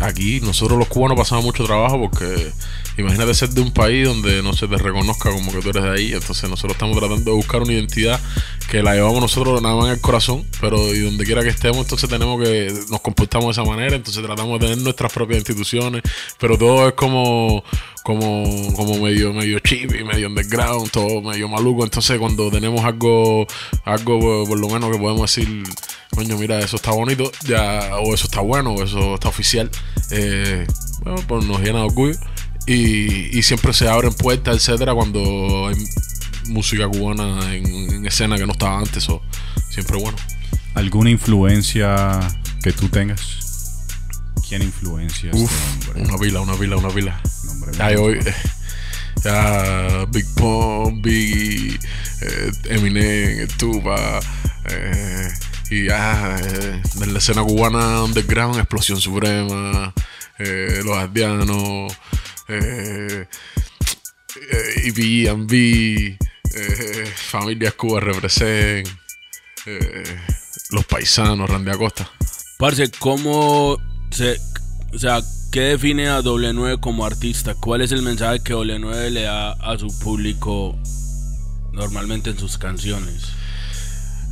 aquí 0.00 0.38
nosotros 0.40 0.78
los 0.78 0.86
cubanos 0.86 1.18
pasamos 1.18 1.44
mucho 1.44 1.64
trabajo 1.64 2.00
porque 2.00 2.52
imagínate 2.96 3.34
ser 3.34 3.48
de 3.48 3.60
un 3.60 3.72
país 3.72 4.06
donde 4.06 4.40
no 4.40 4.52
se 4.52 4.68
te 4.68 4.76
reconozca 4.76 5.32
como 5.32 5.50
que 5.50 5.58
tú 5.58 5.70
eres 5.70 5.82
de 5.82 5.90
ahí. 5.90 6.12
Entonces 6.12 6.48
nosotros 6.48 6.74
estamos 6.74 6.96
tratando 6.96 7.32
de 7.32 7.36
buscar 7.36 7.62
una 7.62 7.72
identidad 7.72 8.20
que 8.68 8.82
la 8.82 8.94
llevamos 8.94 9.20
nosotros 9.20 9.62
nada 9.62 9.74
más 9.74 9.86
en 9.86 9.92
el 9.92 10.00
corazón, 10.00 10.44
pero 10.60 10.94
y 10.94 11.00
donde 11.00 11.24
quiera 11.24 11.42
que 11.42 11.48
estemos, 11.48 11.78
entonces 11.78 12.08
tenemos 12.08 12.42
que 12.42 12.72
nos 12.90 13.00
comportamos 13.00 13.46
de 13.46 13.62
esa 13.62 13.70
manera. 13.70 13.96
Entonces 13.96 14.22
tratamos 14.22 14.60
de 14.60 14.66
tener 14.66 14.84
nuestras 14.84 15.12
propias 15.12 15.38
instituciones, 15.38 16.02
pero 16.38 16.58
todo 16.58 16.88
es 16.88 16.94
como 16.94 17.64
como, 18.08 18.72
como 18.74 18.98
medio, 18.98 19.34
medio 19.34 19.58
y 19.70 20.04
medio 20.04 20.28
underground, 20.28 20.90
todo 20.90 21.20
medio 21.20 21.46
maluco. 21.46 21.84
Entonces, 21.84 22.18
cuando 22.18 22.50
tenemos 22.50 22.82
algo, 22.82 23.46
algo 23.84 24.18
por, 24.18 24.48
por 24.48 24.58
lo 24.58 24.68
menos 24.68 24.90
que 24.90 24.98
podemos 24.98 25.34
decir, 25.34 25.62
coño, 26.14 26.38
mira, 26.38 26.58
eso 26.58 26.76
está 26.76 26.90
bonito, 26.90 27.30
ya, 27.44 27.98
o 27.98 28.14
eso 28.14 28.24
está 28.24 28.40
bueno, 28.40 28.72
o 28.72 28.82
eso 28.82 29.14
está 29.14 29.28
oficial, 29.28 29.70
eh, 30.10 30.66
bueno, 31.02 31.22
pues 31.28 31.44
nos 31.44 31.60
llena 31.60 31.80
de 31.80 31.84
orgullo. 31.84 32.16
Y, 32.66 33.38
y 33.38 33.42
siempre 33.42 33.74
se 33.74 33.88
abren 33.88 34.14
puertas, 34.14 34.56
etcétera, 34.56 34.94
cuando 34.94 35.68
hay 35.68 35.74
música 36.48 36.88
cubana 36.88 37.54
en, 37.54 37.66
en 37.66 38.06
escena 38.06 38.36
que 38.36 38.46
no 38.46 38.52
estaba 38.52 38.78
antes, 38.78 39.08
o 39.08 39.22
siempre 39.70 39.98
bueno. 39.98 40.16
¿Alguna 40.74 41.10
influencia 41.10 42.18
que 42.62 42.72
tú 42.72 42.88
tengas? 42.88 43.38
¿Quién 44.48 44.62
influencia 44.62 45.30
este 45.30 45.42
Uf, 45.42 45.96
una 45.96 46.16
pila, 46.18 46.40
una 46.40 46.54
pila, 46.54 46.76
una 46.76 46.88
pila. 46.88 47.20
Nombre 47.44 47.72
Ya 47.76 47.88
mío. 47.88 48.02
hoy, 48.04 48.18
eh, 48.24 48.34
ya 49.24 50.04
Big 50.10 50.24
Pump, 50.34 51.04
Biggie, 51.04 51.78
eh, 52.22 52.52
Eminem, 52.70 53.46
Tupac, 53.58 54.24
eh, 54.70 55.28
y 55.70 55.86
ya 55.86 56.38
eh, 56.40 56.82
en 57.02 57.12
la 57.12 57.18
escena 57.18 57.42
cubana 57.42 58.02
underground, 58.04 58.56
Explosión 58.58 59.00
Suprema, 59.00 59.92
eh, 60.38 60.80
Los 60.84 60.96
Ardianos, 60.96 61.92
eh, 62.48 63.26
eh, 64.50 64.82
EPMB, 64.86 66.16
eh, 66.54 67.12
Familias 67.14 67.74
Cuba 67.74 68.00
Represent, 68.00 68.88
eh, 69.66 70.18
Los 70.70 70.84
Paisanos, 70.86 71.48
Randy 71.48 71.70
Acosta. 71.70 72.10
Parce, 72.58 72.90
¿cómo 72.98 73.78
se... 74.10 74.38
O 74.92 74.98
sea, 74.98 75.20
¿qué 75.52 75.60
define 75.60 76.08
a 76.08 76.22
Doble 76.22 76.52
9 76.52 76.78
como 76.80 77.04
artista? 77.04 77.54
¿Cuál 77.54 77.82
es 77.82 77.92
el 77.92 78.02
mensaje 78.02 78.40
que 78.40 78.54
Doble 78.54 78.78
9 78.78 79.10
le 79.10 79.22
da 79.22 79.52
a 79.52 79.78
su 79.78 79.86
público 79.98 80.76
normalmente 81.72 82.30
en 82.30 82.38
sus 82.38 82.58
canciones? 82.58 83.38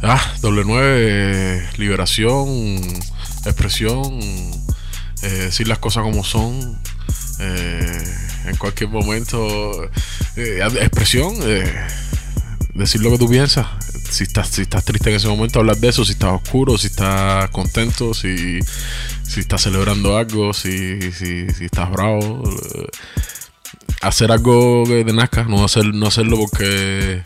Ah, 0.02 0.20
doble 0.42 0.62
nueve, 0.64 1.06
eh, 1.08 1.68
liberación, 1.78 2.58
expresión, 3.46 4.20
eh, 5.22 5.28
decir 5.28 5.68
las 5.68 5.78
cosas 5.78 6.02
como 6.02 6.22
son, 6.22 6.78
eh, 7.40 8.04
en 8.44 8.56
cualquier 8.56 8.90
momento, 8.90 9.84
eh, 10.36 10.60
expresión, 10.80 11.34
eh, 11.42 11.72
decir 12.76 13.02
lo 13.02 13.10
que 13.10 13.18
tú 13.18 13.28
piensas. 13.28 13.66
Si 14.10 14.24
estás, 14.24 14.48
si 14.48 14.62
estás 14.62 14.84
triste 14.84 15.10
en 15.10 15.16
ese 15.16 15.28
momento, 15.28 15.58
hablar 15.58 15.76
de 15.76 15.88
eso. 15.88 16.04
Si 16.04 16.12
estás 16.12 16.32
oscuro, 16.32 16.78
si 16.78 16.88
estás 16.88 17.50
contento, 17.50 18.14
si, 18.14 18.58
si 19.22 19.40
estás 19.40 19.62
celebrando 19.62 20.16
algo, 20.16 20.52
si, 20.52 21.12
si, 21.12 21.48
si 21.50 21.64
estás 21.64 21.90
bravo. 21.90 22.42
hacer 24.02 24.30
algo 24.30 24.84
que 24.84 25.04
te 25.04 25.12
nazca, 25.12 25.44
no, 25.44 25.64
hacer, 25.64 25.94
no 25.94 26.06
hacerlo 26.06 26.36
porque 26.38 27.22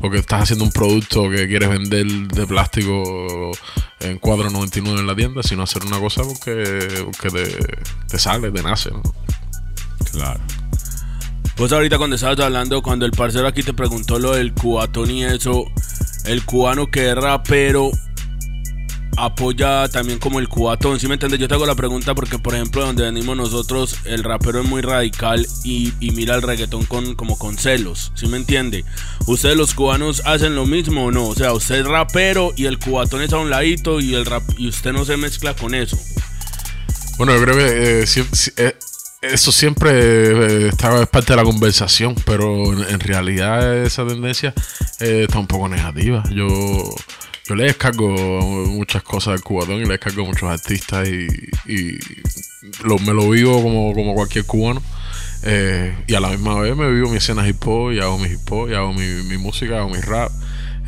porque 0.00 0.18
estás 0.18 0.42
haciendo 0.42 0.64
un 0.64 0.72
producto 0.72 1.30
que 1.30 1.48
quieres 1.48 1.68
vender 1.68 2.06
de 2.06 2.46
plástico 2.46 3.50
en 4.00 4.20
4.99 4.20 4.98
en 4.98 5.06
la 5.06 5.16
tienda, 5.16 5.42
sino 5.42 5.62
hacer 5.62 5.84
una 5.84 5.98
cosa 5.98 6.22
porque, 6.22 7.04
porque 7.04 7.30
te, 7.30 8.06
te 8.06 8.18
sale, 8.18 8.50
te 8.50 8.62
nace. 8.62 8.90
¿no? 8.90 9.02
Claro. 10.12 10.40
Vos 11.56 11.72
ahorita 11.72 11.96
cuando 11.96 12.16
estabas 12.16 12.38
hablando, 12.40 12.82
cuando 12.82 13.06
el 13.06 13.12
parcero 13.12 13.48
aquí 13.48 13.62
te 13.62 13.72
preguntó 13.72 14.18
lo 14.18 14.32
del 14.34 14.52
cubatón 14.52 15.10
y 15.10 15.24
eso, 15.24 15.64
el 16.26 16.44
cubano 16.44 16.90
que 16.90 17.08
es 17.08 17.14
rapero 17.14 17.90
apoya 19.16 19.88
también 19.88 20.18
como 20.18 20.38
el 20.38 20.48
cubatón, 20.48 21.00
¿sí 21.00 21.08
me 21.08 21.14
entiendes? 21.14 21.40
Yo 21.40 21.48
te 21.48 21.54
hago 21.54 21.64
la 21.64 21.74
pregunta 21.74 22.14
porque, 22.14 22.38
por 22.38 22.54
ejemplo, 22.54 22.84
donde 22.84 23.04
venimos 23.04 23.36
nosotros, 23.38 23.96
el 24.04 24.22
rapero 24.22 24.60
es 24.60 24.68
muy 24.68 24.82
radical 24.82 25.46
y, 25.64 25.94
y 25.98 26.10
mira 26.10 26.34
el 26.34 26.42
reggaetón 26.42 26.84
con, 26.84 27.14
como 27.14 27.38
con 27.38 27.56
celos, 27.56 28.12
¿sí 28.14 28.26
me 28.26 28.36
entiende? 28.36 28.84
¿Ustedes 29.26 29.56
los 29.56 29.72
cubanos 29.72 30.22
hacen 30.26 30.54
lo 30.54 30.66
mismo 30.66 31.06
o 31.06 31.10
no? 31.10 31.26
O 31.28 31.34
sea, 31.34 31.54
usted 31.54 31.76
es 31.76 31.86
rapero 31.86 32.52
y 32.54 32.66
el 32.66 32.78
cubatón 32.78 33.22
es 33.22 33.32
a 33.32 33.38
un 33.38 33.48
ladito 33.48 34.00
y, 34.00 34.14
el 34.14 34.26
rap, 34.26 34.42
y 34.58 34.68
usted 34.68 34.92
no 34.92 35.06
se 35.06 35.16
mezcla 35.16 35.54
con 35.54 35.74
eso. 35.74 35.98
Bueno, 37.16 37.34
yo 37.34 37.42
creo 37.42 37.56
que 37.56 38.02
eh, 38.02 38.04
eh, 38.58 38.76
eso 39.32 39.52
siempre 39.52 39.90
eh, 39.92 40.68
está, 40.68 41.00
es 41.02 41.08
parte 41.08 41.32
de 41.32 41.36
la 41.36 41.44
conversación, 41.44 42.14
pero 42.24 42.72
en, 42.88 43.00
realidad 43.00 43.84
esa 43.84 44.06
tendencia 44.06 44.52
eh, 45.00 45.24
está 45.26 45.38
un 45.38 45.46
poco 45.46 45.68
negativa. 45.68 46.22
Yo, 46.30 46.46
yo 47.46 47.54
le 47.54 47.64
descargo 47.64 48.08
muchas 48.68 49.02
cosas 49.02 49.34
del 49.34 49.42
cubatón 49.42 49.76
y 49.76 49.84
le 49.84 49.88
descargo 49.92 50.24
muchos 50.26 50.48
artistas 50.50 51.08
y, 51.08 51.26
y 51.66 51.98
lo- 52.84 52.98
me 52.98 53.12
lo 53.14 53.30
vivo 53.30 53.62
como, 53.62 53.92
como 53.94 54.14
cualquier 54.14 54.44
cubano. 54.44 54.82
Eh, 55.42 55.94
y 56.06 56.14
a 56.14 56.20
la 56.20 56.28
misma 56.30 56.58
vez 56.60 56.74
me 56.76 56.90
vivo 56.90 57.10
mi 57.10 57.18
escena 57.18 57.46
hip 57.46 57.62
hop 57.66 57.92
y 57.92 58.00
hago 58.00 58.18
mi 58.18 58.26
hip 58.28 58.50
hop 58.50 58.70
y 58.70 58.74
hago 58.74 58.92
mi, 58.92 59.04
mi 59.24 59.38
música, 59.38 59.78
hago 59.78 59.90
mi 59.90 60.00
rap. 60.00 60.32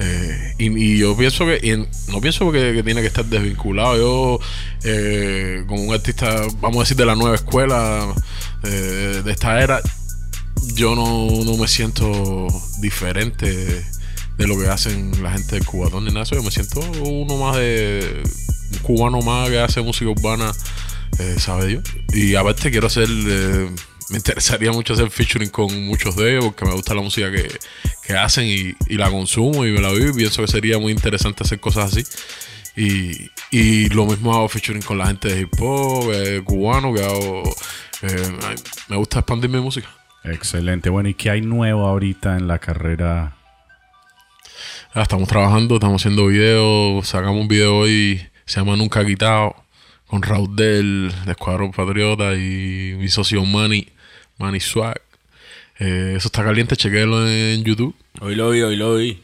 Eh, 0.00 0.54
y, 0.58 0.66
y 0.66 0.98
yo 0.98 1.16
pienso 1.16 1.44
que, 1.44 1.58
y 1.62 2.10
no 2.12 2.20
pienso 2.20 2.50
que, 2.52 2.82
tiene 2.82 3.00
que 3.00 3.08
estar 3.08 3.24
desvinculado. 3.24 3.96
Yo, 3.96 4.40
eh, 4.84 5.64
como 5.66 5.82
un 5.82 5.94
artista, 5.94 6.42
vamos 6.60 6.78
a 6.78 6.80
decir, 6.80 6.96
de 6.96 7.06
la 7.06 7.14
nueva 7.14 7.34
escuela, 7.34 8.14
eh, 8.64 9.22
de 9.24 9.32
esta 9.32 9.60
era, 9.60 9.80
yo 10.74 10.94
no, 10.94 11.28
no 11.44 11.56
me 11.56 11.68
siento 11.68 12.46
diferente 12.80 13.84
de 14.38 14.46
lo 14.46 14.58
que 14.58 14.68
hacen 14.68 15.22
la 15.22 15.32
gente 15.32 15.56
del 15.56 15.66
cubatón 15.66 16.04
ni 16.04 16.12
nada. 16.12 16.24
Yo 16.24 16.42
me 16.42 16.50
siento 16.50 16.80
uno 17.02 17.36
más 17.36 17.56
de. 17.56 18.22
un 18.72 18.78
cubano 18.78 19.20
más 19.20 19.48
que 19.50 19.58
hace 19.58 19.82
música 19.82 20.10
urbana, 20.10 20.52
eh, 21.18 21.36
sabe 21.38 21.66
Dios. 21.66 21.82
Y 22.14 22.36
aparte 22.36 22.70
quiero 22.70 22.86
hacer. 22.86 23.08
Me 24.10 24.16
interesaría 24.16 24.72
mucho 24.72 24.94
hacer 24.94 25.10
featuring 25.10 25.50
con 25.50 25.86
muchos 25.86 26.16
de 26.16 26.32
ellos 26.32 26.46
porque 26.46 26.64
me 26.64 26.72
gusta 26.72 26.94
la 26.94 27.02
música 27.02 27.30
que, 27.30 27.48
que 28.06 28.12
hacen 28.14 28.46
y, 28.46 28.74
y 28.92 28.96
la 28.96 29.10
consumo 29.10 29.66
y 29.66 29.72
me 29.72 29.80
la 29.80 29.90
vivo 29.92 30.10
y 30.10 30.14
pienso 30.14 30.42
que 30.42 30.48
sería 30.48 30.78
muy 30.78 30.92
interesante 30.92 31.44
hacer 31.44 31.60
cosas 31.60 31.92
así. 31.92 32.04
Y, 32.76 33.30
y 33.50 33.88
lo 33.88 34.06
mismo 34.06 34.34
hago 34.34 34.48
featuring 34.48 34.82
con 34.82 34.98
la 34.98 35.06
gente 35.08 35.28
de 35.34 35.40
hip 35.42 35.54
hop, 35.60 36.12
eh, 36.12 36.42
cubano, 36.44 36.94
que 36.94 37.04
hago. 37.04 37.42
eh, 38.02 38.32
me 38.88 38.96
gusta 38.96 39.18
expandir 39.18 39.50
mi 39.50 39.60
música. 39.60 39.88
Excelente. 40.24 40.88
Bueno, 40.90 41.08
¿y 41.08 41.14
qué 41.14 41.30
hay 41.30 41.40
nuevo 41.40 41.86
ahorita 41.86 42.36
en 42.36 42.46
la 42.46 42.58
carrera? 42.58 43.36
Ah, 44.94 45.02
estamos 45.02 45.28
trabajando, 45.28 45.74
estamos 45.74 46.00
haciendo 46.00 46.26
videos. 46.26 47.08
Sacamos 47.08 47.40
un 47.40 47.48
video 47.48 47.78
hoy, 47.78 48.26
se 48.46 48.60
llama 48.60 48.76
Nunca 48.76 49.04
Quitado, 49.04 49.56
con 50.06 50.22
Raúl 50.22 50.54
del, 50.54 51.12
de 51.24 51.32
Escuadrón 51.32 51.72
Patriota 51.72 52.34
y 52.34 52.94
mi 52.96 53.08
socio 53.08 53.44
Manny, 53.44 53.88
Manny 54.38 54.60
Swag. 54.60 55.00
Eh, 55.78 56.14
eso 56.16 56.28
está 56.28 56.42
caliente, 56.42 56.76
chequéelo 56.76 57.28
en 57.28 57.62
YouTube, 57.62 57.94
Hoy 58.20 58.34
lo 58.34 58.50
vi, 58.50 58.62
hoy 58.62 58.76
lo 58.76 58.96
vi. 58.96 59.22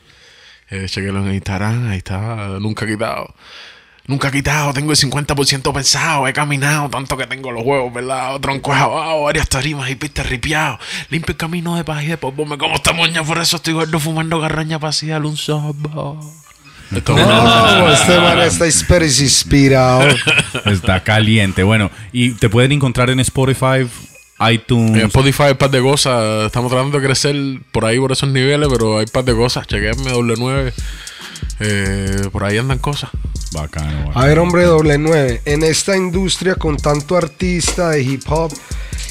eh, 0.70 0.86
chequélo 0.88 1.26
en 1.26 1.34
Instagram, 1.34 1.88
ahí 1.88 1.98
está, 1.98 2.58
Nunca 2.60 2.86
Quitado. 2.86 3.34
Nunca 4.06 4.30
quitado, 4.30 4.74
tengo 4.74 4.90
el 4.92 4.98
50% 4.98 5.72
pensado, 5.72 6.28
he 6.28 6.34
caminado 6.34 6.90
tanto 6.90 7.16
que 7.16 7.26
tengo 7.26 7.50
los 7.50 7.64
huevos, 7.64 7.90
¿verdad? 7.90 8.38
Tronco 8.38 8.74
abajo, 8.74 9.22
varias 9.22 9.48
tarimas 9.48 9.88
y 9.88 9.94
pistas 9.94 10.28
ripiados. 10.28 10.78
Limpio 11.08 11.32
el 11.32 11.38
camino 11.38 11.74
de 11.74 11.84
paz 11.84 12.04
y 12.04 12.08
de 12.08 12.18
polvo, 12.18 12.44
me 12.44 12.58
como 12.58 12.74
esta 12.74 12.92
moña, 12.92 13.24
por 13.24 13.38
eso 13.38 13.56
estoy 13.56 13.72
gordo 13.72 13.98
fumando 13.98 14.38
garraña 14.40 14.78
para 14.78 14.90
así 14.90 15.10
un 15.10 15.38
sorbo. 15.38 16.20
No, 16.90 17.92
este 17.92 18.20
man 18.20 18.40
está 18.40 18.66
inspirado. 18.66 20.02
Está 20.66 21.02
caliente. 21.02 21.62
Bueno, 21.62 21.90
y 22.12 22.32
te 22.32 22.50
pueden 22.50 22.72
encontrar 22.72 23.08
en 23.08 23.20
Spotify, 23.20 23.86
iTunes. 24.40 24.96
En 24.96 25.06
Spotify 25.06 25.44
hay 25.44 25.52
un 25.52 25.58
par 25.58 25.70
de 25.70 25.80
cosas. 25.80 26.46
Estamos 26.46 26.70
tratando 26.70 26.98
de 26.98 27.06
crecer 27.06 27.36
por 27.72 27.84
ahí, 27.84 27.98
por 27.98 28.12
esos 28.12 28.28
niveles, 28.28 28.68
pero 28.70 28.98
hay 28.98 29.04
un 29.04 29.10
par 29.10 29.24
de 29.24 29.34
cosas. 29.34 29.66
Chequenme 29.66 30.12
W9. 30.12 30.72
Eh, 31.60 32.28
por 32.32 32.44
ahí 32.44 32.58
andan 32.58 32.78
cosas. 32.78 33.10
Bacano. 33.52 34.10
A 34.14 34.26
ver, 34.26 34.38
hombre, 34.38 34.64
doble 34.64 34.98
nueve. 34.98 35.40
En 35.44 35.62
esta 35.62 35.96
industria 35.96 36.56
con 36.56 36.76
tanto 36.76 37.16
artista 37.16 37.90
de 37.90 38.02
hip 38.02 38.22
hop 38.28 38.52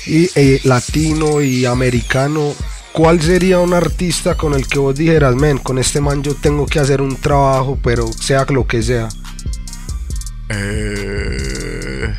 y 0.06 0.30
eh, 0.36 0.60
latino 0.63 1.42
y 1.42 1.65
americano, 1.65 2.53
¿cuál 2.92 3.22
sería 3.22 3.60
un 3.60 3.74
artista 3.74 4.36
con 4.36 4.53
el 4.53 4.68
que 4.68 4.80
vos 4.80 4.96
dijeras, 4.96 5.36
men, 5.36 5.58
con 5.60 5.80
este 5.80 6.01
man 6.01 6.22
yo 6.24 6.36
tengo 6.36 6.65
que 6.65 6.80
hacer 6.80 7.01
un 7.01 7.15
trabajo, 7.15 7.80
pero 7.82 8.12
sea 8.12 8.46
lo 8.50 8.68
que 8.68 8.84
sea? 8.84 9.08
Eh, 10.50 12.13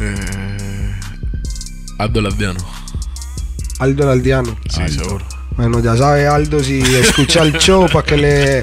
eh, 0.00 0.35
Aldo 1.98 2.20
Lardiano. 2.20 2.60
Aldo 3.78 4.04
el 4.04 4.08
Aldeano. 4.10 4.56
Sí, 4.70 4.80
Aldo. 4.80 5.04
seguro. 5.04 5.26
Bueno, 5.56 5.80
ya 5.80 5.96
sabe 5.96 6.26
Aldo 6.26 6.62
si 6.62 6.80
escucha 6.80 7.42
el 7.42 7.52
show 7.58 7.86
para 7.90 8.04
que 8.04 8.16
le, 8.16 8.62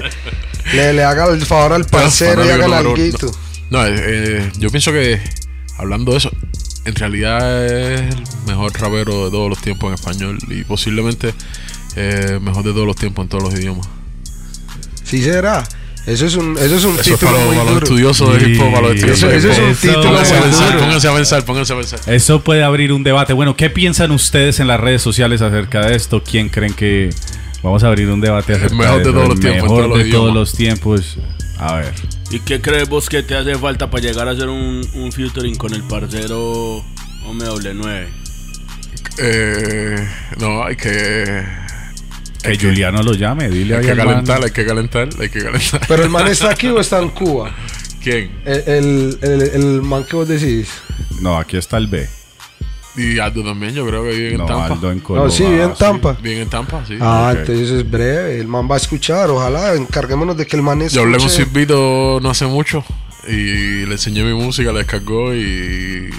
le, 0.72 0.92
le 0.92 1.04
haga 1.04 1.26
el 1.26 1.44
favor 1.44 1.72
al 1.72 1.84
parcero 1.84 2.44
y 2.44 2.48
fanático 2.48 2.64
hagan 2.64 2.84
número 2.84 2.90
alguito. 2.90 3.30
No, 3.70 3.86
eh, 3.86 3.94
eh, 3.96 4.52
yo 4.58 4.70
pienso 4.70 4.92
que 4.92 5.20
hablando 5.78 6.12
de 6.12 6.18
eso, 6.18 6.30
en 6.84 6.94
realidad 6.94 7.66
es 7.66 8.14
el 8.14 8.24
mejor 8.46 8.72
rapero 8.78 9.24
de 9.24 9.30
todos 9.30 9.48
los 9.48 9.60
tiempos 9.60 9.88
en 9.88 9.94
español 9.94 10.38
y 10.48 10.64
posiblemente 10.64 11.34
eh, 11.96 12.38
mejor 12.40 12.64
de 12.64 12.72
todos 12.72 12.86
los 12.86 12.96
tiempos 12.96 13.24
en 13.24 13.28
todos 13.28 13.44
los 13.44 13.54
idiomas. 13.54 13.88
Sí 15.04 15.22
será. 15.22 15.64
Eso 16.06 16.26
es 16.26 16.36
un, 16.36 16.56
eso 16.58 16.76
es 16.76 16.84
un 16.84 16.98
Eso 16.98 17.14
es 17.14 17.18
título 17.18 17.32
para, 17.32 17.44
muy 17.46 17.56
para 17.56 17.64
los 17.64 17.74
duro. 17.74 17.84
estudiosos 17.86 18.38
de 18.42 18.48
hip 18.50 18.60
hop, 18.60 18.72
para 18.72 18.88
los 18.88 18.90
Sí, 19.00 19.06
estudiosos 19.06 19.30
de 19.30 19.36
eso 19.38 19.48
es 19.50 19.58
un 19.58 19.74
título 19.74 20.02
Pónganse 20.02 20.34
a 20.34 20.38
muy 20.40 20.44
pensar, 20.48 20.66
duro. 20.68 20.80
pónganse 20.80 21.08
a 21.08 21.14
pensar, 21.14 21.44
pónganse 21.44 21.72
a 21.72 21.76
pensar. 21.76 22.00
Eso 22.14 22.40
puede 22.42 22.62
abrir 22.62 22.92
un 22.92 23.02
debate. 23.04 23.32
Bueno, 23.32 23.56
¿qué 23.56 23.70
piensan 23.70 24.10
ustedes 24.10 24.60
en 24.60 24.66
las 24.68 24.78
redes 24.80 25.00
sociales 25.02 25.40
acerca 25.40 25.86
de 25.86 25.96
esto? 25.96 26.22
¿Quién 26.22 26.50
creen 26.50 26.74
que 26.74 27.08
vamos 27.62 27.82
a 27.84 27.88
abrir 27.88 28.10
un 28.10 28.20
debate 28.20 28.52
acerca 28.52 28.74
mejor 28.74 28.96
de 28.96 29.02
eso? 29.02 29.12
todos 29.12 29.28
los 29.28 29.40
tiempos, 29.40 29.62
mejor 29.62 29.76
todos 29.78 29.88
los 29.88 29.98
de 30.04 30.10
todos 30.10 30.34
los 30.34 30.52
tiempos. 30.52 31.16
A 31.58 31.76
ver. 31.76 31.94
¿Y 32.30 32.40
qué 32.40 32.60
crees 32.60 32.88
vos 32.88 33.08
que 33.08 33.22
te 33.22 33.34
hace 33.36 33.54
falta 33.56 33.88
para 33.90 34.02
llegar 34.02 34.28
a 34.28 34.32
hacer 34.32 34.48
un, 34.48 34.86
un 34.94 35.12
featuring 35.12 35.54
con 35.54 35.72
el 35.72 35.84
parcero 35.84 36.84
OM9? 37.26 38.06
Eh, 39.18 40.08
no, 40.38 40.64
hay 40.64 40.76
que. 40.76 41.63
Que 42.44 42.58
Juliano 42.58 43.02
lo 43.02 43.12
llame, 43.14 43.48
dile 43.48 43.74
Hay 43.74 43.80
ahí 43.80 43.86
que 43.86 43.90
al 43.92 43.96
man. 43.98 44.06
calentar, 44.08 44.44
hay 44.44 44.50
que 44.50 44.66
calentar, 44.66 45.08
hay 45.20 45.28
que 45.30 45.42
calentar. 45.42 45.80
Pero 45.88 46.02
el 46.04 46.10
man 46.10 46.26
está 46.28 46.50
aquí 46.50 46.68
o 46.68 46.78
está 46.80 47.00
en 47.00 47.08
Cuba. 47.10 47.54
¿Quién? 48.02 48.30
El, 48.44 48.62
el, 48.66 49.18
el, 49.22 49.42
el 49.42 49.82
man 49.82 50.04
que 50.04 50.14
vos 50.16 50.28
decís. 50.28 50.68
No, 51.20 51.38
aquí 51.38 51.56
está 51.56 51.78
el 51.78 51.86
B. 51.86 52.06
Y 52.96 53.18
Aldo 53.18 53.42
también, 53.42 53.74
yo 53.74 53.84
creo 53.86 54.04
que 54.04 54.10
vive 54.10 54.30
en 54.32 54.38
No, 54.38 54.46
Tampa. 54.46 54.66
Aldo 54.66 54.92
en 54.92 54.98
No, 54.98 55.02
Colombia. 55.04 55.36
sí, 55.36 55.44
bien 55.44 55.72
Tampa. 55.76 56.16
Vive 56.22 56.42
en 56.42 56.48
Tampa, 56.48 56.84
sí. 56.86 56.96
Ah, 57.00 57.34
entonces 57.36 57.70
es 57.70 57.90
breve. 57.90 58.38
El 58.38 58.46
man 58.46 58.68
va 58.70 58.74
a 58.74 58.78
escuchar. 58.78 59.30
Ojalá 59.30 59.74
encarguémonos 59.74 60.36
de 60.36 60.46
que 60.46 60.54
el 60.56 60.62
man 60.62 60.80
escuche. 60.82 60.96
Yo 60.96 61.02
hablé 61.02 61.18
con 61.18 61.28
Silvito 61.30 62.20
no 62.22 62.30
hace 62.30 62.46
mucho 62.46 62.84
y 63.28 63.86
le 63.86 63.92
enseñé 63.92 64.22
mi 64.22 64.34
música, 64.34 64.72
la 64.72 64.78
descargó 64.78 65.34
y, 65.34 66.10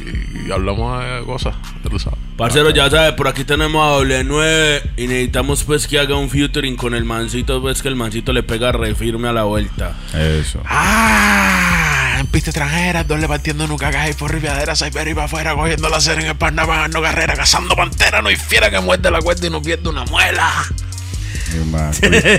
y 0.45 0.51
hablamos 0.51 1.03
de 1.03 1.23
cosas, 1.25 1.55
ya 1.83 1.89
tú 1.89 1.99
sabes. 1.99 2.19
Parcero, 2.37 2.69
ya 2.69 2.89
sabes, 2.89 3.13
por 3.13 3.27
aquí 3.27 3.45
tenemos 3.45 3.81
a 3.81 4.03
W9 4.03 4.81
y 4.97 5.07
necesitamos 5.07 5.63
pues 5.63 5.87
que 5.87 5.99
haga 5.99 6.17
un 6.17 6.29
featuring 6.29 6.75
con 6.75 6.93
el 6.93 7.05
mancito, 7.05 7.61
pues 7.61 7.81
que 7.81 7.87
el 7.87 7.95
mancito 7.95 8.33
le 8.33 8.43
pega 8.43 8.71
re 8.71 8.93
firme 8.93 9.29
a 9.29 9.33
la 9.33 9.43
vuelta. 9.43 9.95
Eso. 10.13 10.61
Ah, 10.65 12.17
en 12.19 12.27
pista 12.27 12.49
extranjera, 12.49 13.03
doble 13.05 13.27
partiendo 13.27 13.67
nunca 13.67 13.89
cae 13.89 14.13
por 14.15 14.33
ripiaderas, 14.33 14.81
hay 14.81 14.91
para 14.91 15.23
afuera, 15.23 15.55
cogiendo 15.55 15.87
la 15.89 16.01
cera 16.01 16.21
en 16.21 16.27
el 16.27 16.35
parna, 16.35 16.65
bajando 16.65 17.01
carrera, 17.01 17.35
cazando 17.35 17.75
pantera, 17.75 18.21
no 18.21 18.29
hay 18.29 18.35
fiera 18.35 18.69
que 18.69 18.79
muerde 18.79 19.09
la 19.09 19.21
cuerda 19.21 19.47
y 19.47 19.49
no 19.49 19.61
pierde 19.61 19.89
una 19.89 20.03
muela. 20.05 20.51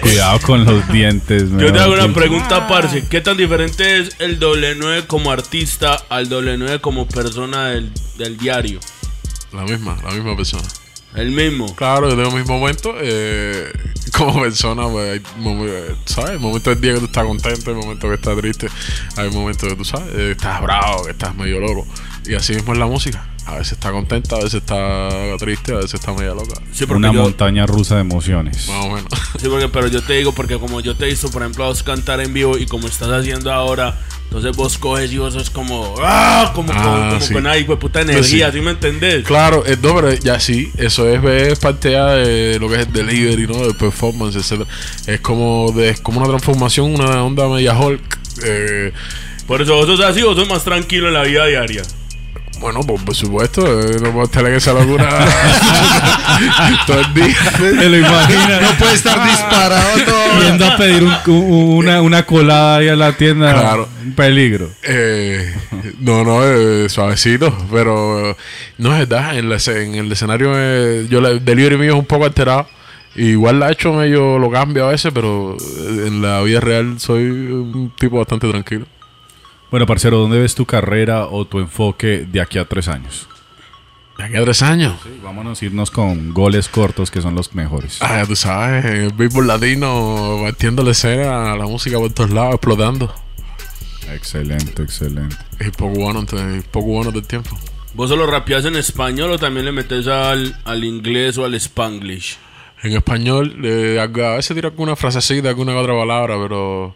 Cuidado 0.00 0.40
con 0.40 0.64
los 0.64 0.88
dientes. 0.92 1.44
Yo 1.58 1.72
te 1.72 1.78
hago 1.78 1.94
una 1.94 2.12
pregunta, 2.12 2.68
parce. 2.68 3.04
¿Qué 3.08 3.20
tan 3.20 3.36
diferente 3.36 3.98
es 4.00 4.16
el 4.18 4.38
W9 4.40 5.06
como 5.06 5.30
artista 5.30 5.94
al 6.08 6.28
W9 6.28 6.80
como 6.80 7.06
persona 7.06 7.68
del, 7.68 7.92
del 8.18 8.36
diario? 8.36 8.80
La 9.52 9.62
misma, 9.62 9.96
la 10.04 10.10
misma 10.10 10.36
persona. 10.36 10.64
El 11.14 11.30
mismo. 11.30 11.74
Claro, 11.76 12.10
yo 12.10 12.16
tengo 12.16 12.30
mis 12.36 12.46
momentos. 12.46 12.94
eh, 13.00 13.72
como 14.12 14.40
persona, 14.42 14.86
pues 14.88 15.12
hay 15.12 15.22
¿sabes? 16.04 16.30
Hay 16.30 16.38
momentos 16.38 16.74
del 16.74 16.80
día 16.80 16.94
que 16.94 17.00
tú 17.00 17.06
estás 17.06 17.24
contento, 17.24 17.70
hay 17.70 17.76
momentos 17.76 18.08
que 18.08 18.14
estás 18.14 18.36
triste, 18.38 18.68
hay 19.16 19.30
momentos 19.30 19.68
que 19.68 19.76
tú 19.76 19.84
sabes, 19.84 20.08
eh, 20.14 20.30
estás 20.32 20.60
bravo, 20.62 21.04
que 21.04 21.10
estás 21.10 21.34
medio 21.34 21.60
loco. 21.60 21.86
Y 22.26 22.34
así 22.34 22.54
mismo 22.54 22.72
es 22.72 22.78
la 22.78 22.86
música. 22.86 23.26
A 23.46 23.58
veces 23.58 23.72
está 23.74 23.92
contenta, 23.92 24.34
a 24.36 24.38
veces 24.40 24.54
está 24.54 25.08
triste, 25.38 25.72
a 25.72 25.76
veces 25.76 25.94
está 25.94 26.12
medio 26.12 26.34
loca. 26.34 26.60
Sí, 26.72 26.84
porque 26.84 26.98
Una 26.98 27.12
yo- 27.12 27.22
montaña 27.22 27.64
rusa 27.64 27.94
de 27.94 28.00
emociones. 28.02 28.66
Más 28.68 28.84
o 28.84 28.88
menos. 28.90 29.08
Sí, 29.40 29.48
porque, 29.48 29.68
pero 29.68 29.86
yo 29.88 30.02
te 30.02 30.14
digo, 30.14 30.32
porque 30.32 30.58
como 30.58 30.80
yo 30.80 30.96
te 30.96 31.08
hizo, 31.10 31.30
por 31.30 31.42
ejemplo, 31.42 31.64
a 31.64 31.68
vos 31.68 31.82
cantar 31.82 32.20
en 32.20 32.32
vivo 32.32 32.56
y 32.58 32.64
como 32.66 32.86
estás 32.88 33.08
haciendo 33.10 33.52
ahora, 33.52 33.98
Entonces 34.24 34.56
vos 34.56 34.76
coges 34.78 35.12
y 35.12 35.18
vos 35.18 35.34
sos 35.34 35.50
como, 35.50 35.94
¡ah! 36.02 36.50
Como, 36.54 36.72
Ah, 36.72 36.82
como, 36.82 37.08
como 37.10 37.20
sí. 37.20 37.32
con 37.34 37.46
ahí, 37.46 37.62
pues 37.64 37.78
puta 37.78 38.00
energía, 38.00 38.50
sí. 38.50 38.58
¿sí 38.58 38.64
me 38.64 38.72
entendés? 38.72 39.24
Claro, 39.24 39.62
eh, 39.66 39.76
no, 39.80 39.94
pero 39.94 40.12
ya 40.14 40.40
sí, 40.40 40.72
eso 40.78 41.08
es, 41.08 41.22
es 41.52 41.58
parte 41.60 41.92
ya 41.92 42.06
de 42.12 42.58
lo 42.58 42.68
que 42.68 42.74
es 42.74 42.86
el 42.88 42.92
delivery, 42.92 43.46
¿no? 43.46 43.66
De 43.68 43.74
performance, 43.74 44.34
etc. 44.36 44.66
Es 45.06 45.20
como, 45.20 45.70
de, 45.72 45.90
es 45.90 46.00
como 46.00 46.18
una 46.18 46.28
transformación, 46.28 46.92
una 46.94 47.22
onda 47.22 47.46
media 47.48 47.78
Hulk. 47.78 48.18
eh, 48.42 48.92
Por 49.46 49.62
eso 49.62 49.74
vos 49.76 49.86
sos 49.86 50.00
así, 50.00 50.22
vos 50.22 50.34
sos 50.34 50.48
más 50.48 50.64
tranquilo 50.64 51.06
en 51.08 51.14
la 51.14 51.22
vida 51.22 51.46
diaria. 51.46 51.82
Bueno, 52.60 52.80
pues, 52.80 53.02
por 53.02 53.14
supuesto, 53.14 53.80
eh, 53.80 53.98
no 54.02 54.12
puedo 54.12 54.28
tener 54.28 54.52
que 54.52 54.58
esa 54.58 54.72
locura 54.72 55.08
todo 56.86 57.00
el 57.00 57.14
día. 57.14 57.34
Te 57.58 57.88
lo 57.88 57.96
imaginas. 57.98 58.62
No 58.62 58.70
puede 58.78 58.94
estar 58.94 59.22
disparado 59.28 59.88
todo. 60.04 60.42
Yendo 60.42 60.66
a 60.66 60.76
pedir 60.76 61.02
un- 61.04 61.16
un- 61.32 61.76
una, 61.78 62.02
una 62.02 62.24
colada 62.26 62.76
ahí 62.78 62.88
a 62.88 62.96
la 62.96 63.12
tienda. 63.12 63.52
Claro. 63.52 63.88
Un 64.04 64.12
peligro. 64.14 64.70
Eh, 64.82 65.54
no, 66.00 66.24
no, 66.24 66.40
eh, 66.44 66.88
suavecito, 66.88 67.56
pero 67.70 68.30
eh, 68.30 68.36
no 68.78 68.92
es 68.92 69.00
verdad. 69.08 69.38
En, 69.38 69.48
la 69.48 69.56
en 69.66 69.94
el 69.94 70.12
escenario, 70.12 70.52
eh, 70.54 71.06
yo 71.10 71.20
la- 71.20 71.30
el 71.30 71.44
delivery 71.44 71.76
mío 71.76 71.92
es 71.94 71.98
un 71.98 72.06
poco 72.06 72.24
alterado. 72.24 72.66
Igual 73.14 73.60
la 73.60 73.68
he 73.70 73.72
hecho 73.72 73.92
medio, 73.94 74.38
lo 74.38 74.50
cambio 74.50 74.86
a 74.86 74.90
veces, 74.90 75.10
pero 75.14 75.56
eh, 75.58 76.04
en 76.08 76.20
la 76.20 76.42
vida 76.42 76.60
real 76.60 76.96
soy 77.00 77.24
un 77.24 77.92
tipo 77.98 78.18
bastante 78.18 78.48
tranquilo. 78.50 78.86
Bueno, 79.70 79.86
parcero, 79.86 80.18
¿dónde 80.18 80.38
ves 80.38 80.54
tu 80.54 80.64
carrera 80.64 81.26
o 81.26 81.44
tu 81.44 81.58
enfoque 81.58 82.26
de 82.30 82.40
aquí 82.40 82.58
a 82.58 82.64
tres 82.64 82.88
años? 82.88 83.28
De 84.16 84.24
aquí 84.24 84.36
a 84.36 84.44
tres 84.44 84.62
años. 84.62 84.94
Vámonos 85.22 85.60
a 85.60 85.64
irnos 85.64 85.90
con 85.90 86.32
goles 86.32 86.68
cortos 86.68 87.10
que 87.10 87.20
son 87.20 87.34
los 87.34 87.54
mejores. 87.54 87.98
Ah, 88.00 88.20
ya 88.20 88.26
tú 88.26 88.36
sabes, 88.36 88.84
el 88.84 89.12
béisbol 89.12 89.46
latino, 89.46 90.42
batiendo 90.42 90.82
la 90.82 90.92
escena, 90.92 91.56
la 91.56 91.66
música 91.66 91.98
por 91.98 92.12
todos 92.12 92.30
lados, 92.30 92.54
explotando. 92.54 93.12
Excelente, 94.12 94.82
excelente. 94.82 95.36
Es 95.58 95.72
poco 95.72 95.98
bueno, 95.98 96.20
entonces, 96.20 96.64
poco 96.70 96.86
bueno 96.86 97.10
del 97.10 97.26
tiempo. 97.26 97.58
¿Vos 97.94 98.08
solo 98.08 98.26
rapeás 98.26 98.64
en 98.66 98.76
español 98.76 99.32
o 99.32 99.38
también 99.38 99.66
le 99.66 99.72
metes 99.72 100.06
al, 100.06 100.56
al 100.64 100.84
inglés 100.84 101.38
o 101.38 101.44
al 101.44 101.54
spanglish? 101.54 102.38
En 102.82 102.92
español, 102.92 103.58
eh, 103.64 103.98
a 103.98 104.06
veces 104.06 104.54
tiro 104.54 104.68
alguna 104.68 104.94
frasecita, 104.94 105.48
alguna 105.48 105.76
otra 105.76 105.94
palabra, 105.94 106.36
pero 106.40 106.94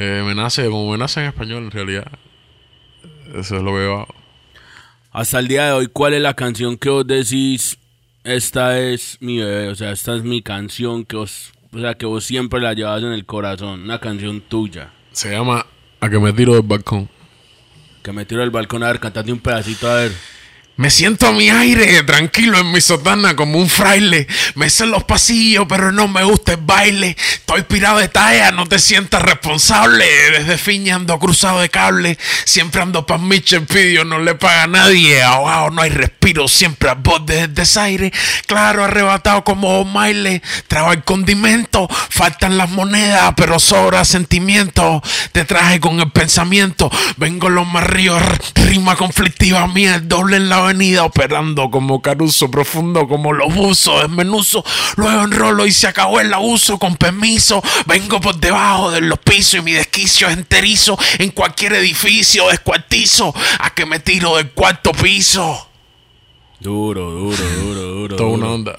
eh, 0.00 0.22
me 0.24 0.34
nace, 0.34 0.64
como 0.64 0.90
me 0.90 0.96
nace 0.96 1.20
en 1.20 1.26
español 1.26 1.64
en 1.64 1.70
realidad. 1.70 2.10
Eso 3.34 3.56
es 3.56 3.62
lo 3.62 3.72
que 3.72 3.84
yo 3.84 3.98
hago. 3.98 4.14
Hasta 5.12 5.38
el 5.38 5.48
día 5.48 5.66
de 5.66 5.72
hoy, 5.72 5.88
¿cuál 5.88 6.14
es 6.14 6.22
la 6.22 6.32
canción 6.32 6.78
que 6.78 6.88
vos 6.88 7.06
decís? 7.06 7.76
Esta 8.24 8.78
es 8.78 9.18
mi 9.20 9.38
bebé, 9.38 9.68
o 9.68 9.74
sea, 9.74 9.92
esta 9.92 10.16
es 10.16 10.22
mi 10.22 10.40
canción 10.40 11.04
que 11.04 11.16
vos, 11.16 11.52
o 11.72 11.78
sea, 11.78 11.94
que 11.96 12.06
vos 12.06 12.24
siempre 12.24 12.60
la 12.60 12.72
llevas 12.72 13.02
en 13.02 13.12
el 13.12 13.26
corazón, 13.26 13.82
una 13.82 13.98
canción 13.98 14.40
tuya. 14.40 14.90
Se 15.12 15.30
llama 15.32 15.66
A 16.00 16.08
que 16.08 16.18
me 16.18 16.32
tiro 16.32 16.54
del 16.54 16.62
balcón. 16.62 17.10
Que 18.02 18.12
me 18.12 18.24
tiro 18.24 18.40
del 18.40 18.50
balcón 18.50 18.82
a 18.82 18.86
ver, 18.86 19.00
cantate 19.00 19.30
un 19.32 19.40
pedacito 19.40 19.90
a 19.90 19.96
ver. 19.96 20.12
Me 20.80 20.88
siento 20.88 21.26
a 21.26 21.32
mi 21.32 21.50
aire, 21.50 22.02
tranquilo 22.04 22.58
en 22.58 22.72
mi 22.72 22.80
sotana 22.80 23.36
como 23.36 23.58
un 23.58 23.68
fraile. 23.68 24.26
Me 24.54 24.70
sé 24.70 24.86
los 24.86 25.04
pasillos, 25.04 25.66
pero 25.68 25.92
no 25.92 26.08
me 26.08 26.24
gusta 26.24 26.52
el 26.52 26.60
baile. 26.62 27.18
Estoy 27.34 27.64
pirado 27.64 27.98
de 27.98 28.08
talla, 28.08 28.50
no 28.50 28.66
te 28.66 28.78
sientas 28.78 29.20
responsable. 29.20 30.06
Desde 30.38 30.56
fiña 30.56 30.94
ando 30.94 31.18
cruzado 31.18 31.60
de 31.60 31.68
cable. 31.68 32.16
Siempre 32.46 32.80
ando 32.80 33.04
pa' 33.04 33.18
mi 33.18 33.42
chepidio, 33.42 34.06
no 34.06 34.20
le 34.20 34.36
paga 34.36 34.62
a 34.62 34.66
nadie. 34.68 35.22
Ahogado, 35.22 35.68
no 35.68 35.82
hay 35.82 35.90
respiro, 35.90 36.48
siempre 36.48 36.88
al 36.88 36.96
borde 36.96 37.42
del 37.42 37.54
desaire. 37.54 38.10
Claro, 38.46 38.82
arrebatado 38.82 39.44
como 39.44 39.80
O'Malley. 39.80 40.40
Traba 40.66 40.94
el 40.94 41.04
condimento, 41.04 41.88
faltan 41.90 42.56
las 42.56 42.70
monedas, 42.70 43.34
pero 43.36 43.58
sobra 43.58 44.06
sentimiento. 44.06 45.02
Te 45.32 45.44
traje 45.44 45.78
con 45.78 46.00
el 46.00 46.10
pensamiento. 46.10 46.90
Vengo 47.18 47.50
los 47.50 47.66
más 47.66 47.84
ríos, 47.84 48.22
rima 48.54 48.96
conflictiva 48.96 49.66
mía, 49.66 49.96
el 49.96 50.08
doble 50.08 50.38
en 50.38 50.48
la 50.48 50.69
avenida, 50.70 51.04
operando 51.04 51.70
como 51.70 52.00
Caruso, 52.00 52.50
profundo 52.50 53.08
como 53.08 53.32
los 53.32 53.54
buzos, 53.54 54.02
desmenuzo. 54.02 54.64
Luego 54.96 55.22
enrolo 55.22 55.66
y 55.66 55.72
se 55.72 55.88
acabó 55.88 56.20
el 56.20 56.32
abuso, 56.32 56.78
con 56.78 56.96
permiso. 56.96 57.62
Vengo 57.86 58.20
por 58.20 58.36
debajo 58.36 58.90
de 58.90 59.00
los 59.00 59.18
pisos 59.18 59.60
y 59.60 59.62
mi 59.62 59.72
desquicio 59.72 60.28
es 60.28 60.36
enterizo. 60.36 60.98
En 61.18 61.30
cualquier 61.30 61.74
edificio 61.74 62.48
descuartizo, 62.48 63.34
a 63.58 63.70
que 63.74 63.86
me 63.86 64.00
tiro 64.00 64.36
del 64.36 64.50
cuarto 64.50 64.92
piso. 64.92 65.68
Duro, 66.60 67.10
duro, 67.10 67.44
duro, 67.62 67.82
duro. 67.82 68.16
Toda 68.16 68.30
una 68.30 68.48
onda. 68.48 68.78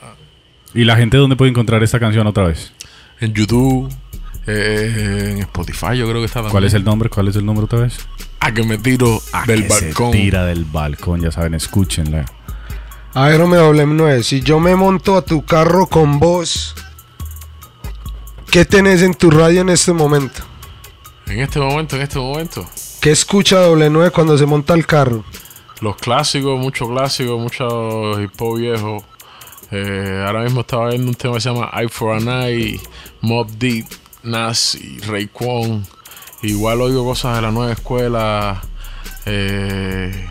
¿Y 0.74 0.86
la 0.86 0.96
gente 0.96 1.18
dónde 1.18 1.36
puede 1.36 1.52
encontrar 1.52 1.84
esta 1.84 2.00
canción 2.00 2.26
otra 2.28 2.46
vez? 2.46 2.72
En 3.20 3.34
YouTube, 3.34 3.92
eh, 4.48 5.28
en 5.32 5.38
Spotify, 5.40 5.98
yo 5.98 6.08
creo 6.10 6.20
que 6.22 6.26
está 6.26 6.36
también. 6.36 6.52
¿Cuál 6.52 6.64
es 6.66 6.74
el 6.74 6.84
nombre? 6.84 7.10
¿Cuál 7.10 7.28
es 7.28 7.36
el 7.36 7.46
nombre 7.46 7.66
otra 7.66 7.80
vez? 7.80 7.98
A 8.40 8.52
que 8.54 8.64
me 8.64 8.78
tiro 8.78 9.22
del 9.46 9.68
Que 9.68 9.74
se 9.74 9.86
balcón. 9.86 10.12
tira 10.12 10.46
del 10.46 10.66
balcón, 10.66 11.22
ya 11.22 11.32
saben, 11.32 11.54
escúchenla. 11.54 12.26
A 13.14 13.26
ver, 13.28 13.42
MW9, 13.42 14.24
si 14.24 14.42
yo 14.42 14.60
me 14.60 14.76
monto 14.76 15.18
a 15.18 15.22
tu 15.24 15.44
carro 15.46 15.88
con 15.88 16.18
vos, 16.20 16.76
¿qué 18.50 18.66
tenés 18.66 19.02
en 19.02 19.14
tu 19.14 19.30
radio 19.30 19.62
en 19.62 19.70
este 19.70 19.94
momento? 19.94 20.42
En 21.28 21.40
este 21.40 21.60
momento, 21.60 21.96
en 21.96 22.02
este 22.02 22.20
momento. 22.20 22.66
¿Qué 23.00 23.12
escucha 23.12 23.58
W9 23.68 24.12
cuando 24.12 24.38
se 24.38 24.46
monta 24.46 24.74
al 24.74 24.86
carro? 24.86 25.24
Los 25.82 25.98
clásicos, 25.98 26.60
mucho 26.60 26.88
clásico, 26.90 27.38
mucho 27.40 28.22
hip 28.22 28.32
hop 28.40 28.58
viejo. 28.60 29.04
Eh, 29.72 30.24
ahora 30.26 30.44
mismo 30.44 30.62
estaba 30.62 30.90
viendo 30.90 31.08
un 31.08 31.16
tema 31.16 31.36
que 31.36 31.42
se 31.42 31.50
llama 31.50 31.72
Eye 31.74 31.90
for 31.90 32.16
an 32.16 32.28
Eye, 32.28 32.80
Mob 33.22 33.50
Deep, 33.52 33.86
Nas 34.24 34.76
y 34.76 35.00
Raekwon. 35.00 35.86
Igual 36.44 36.82
oigo 36.82 37.04
cosas 37.06 37.36
de 37.36 37.42
la 37.42 37.52
nueva 37.52 37.72
escuela. 37.74 38.62
Eh, 39.26 40.30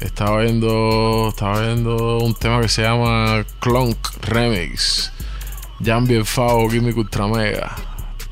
estaba 0.00 0.42
viendo, 0.42 1.28
estaba 1.30 1.60
viendo 1.62 2.18
un 2.18 2.34
tema 2.34 2.60
que 2.60 2.68
se 2.68 2.82
llama 2.82 3.44
Clunk 3.60 3.96
Remix. 4.22 5.12
Jambi 5.84 6.22
Fao, 6.24 6.68
Gimmicks 6.68 6.96
Ultra 6.98 7.26
Mega. 7.28 7.74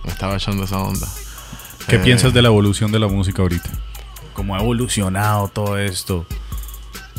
Me 0.04 0.11
estaba 0.12 0.37
echando 0.37 0.64
esa 0.64 0.78
onda. 0.78 1.06
¿Qué 1.88 1.96
Eh, 1.96 2.00
piensas 2.00 2.32
de 2.35 2.42
la 2.42 2.48
evolución 2.48 2.90
de 2.92 2.98
la 2.98 3.06
música 3.09 3.42
ahorita? 3.42 3.70
¿Cómo 4.35 4.54
ha 4.54 4.61
evolucionado 4.61 5.48
todo 5.48 5.78
esto? 5.78 6.26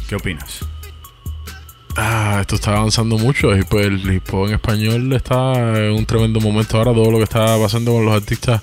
¿Qué 0.07 0.15
opinas? 0.15 0.59
Ah, 1.99 2.37
esto 2.41 2.55
está 2.55 2.77
avanzando 2.77 3.17
mucho. 3.17 3.55
Y 3.57 3.63
pues 3.63 3.87
el 3.87 4.13
hip 4.13 4.31
hop 4.31 4.47
en 4.47 4.53
español 4.53 5.11
está 5.13 5.53
en 5.83 5.93
un 5.93 6.05
tremendo 6.05 6.39
momento 6.39 6.77
ahora. 6.77 6.93
Todo 6.93 7.09
lo 7.09 7.17
que 7.17 7.23
está 7.23 7.57
pasando 7.57 7.91
con 7.91 8.05
los 8.05 8.15
artistas 8.15 8.61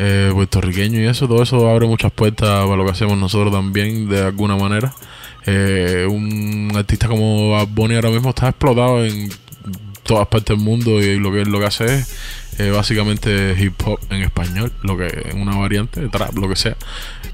eh, 0.00 0.30
puertorriqueños 0.34 1.00
y 1.00 1.06
eso, 1.06 1.28
todo 1.28 1.42
eso 1.44 1.70
abre 1.70 1.86
muchas 1.86 2.10
puertas 2.12 2.64
para 2.64 2.76
lo 2.76 2.84
que 2.84 2.90
hacemos 2.90 3.16
nosotros 3.16 3.52
también, 3.52 4.08
de 4.08 4.24
alguna 4.24 4.56
manera. 4.56 4.92
Eh, 5.46 6.06
un 6.10 6.72
artista 6.74 7.06
como 7.06 7.52
Bad 7.52 7.92
ahora 7.94 8.10
mismo 8.10 8.30
está 8.30 8.48
explotado 8.48 9.04
en 9.04 9.30
todas 10.02 10.26
partes 10.26 10.56
del 10.56 10.64
mundo 10.64 11.00
y 11.00 11.18
lo 11.18 11.32
que 11.32 11.44
lo 11.44 11.60
que 11.60 11.66
hace 11.66 11.84
es 11.84 12.16
eh, 12.58 12.70
básicamente 12.70 13.54
hip 13.58 13.74
hop 13.84 14.00
en 14.10 14.22
español, 14.22 14.72
lo 14.82 14.96
que 14.96 15.32
una 15.36 15.56
variante, 15.56 16.08
trap, 16.08 16.36
lo 16.36 16.48
que 16.48 16.56
sea. 16.56 16.76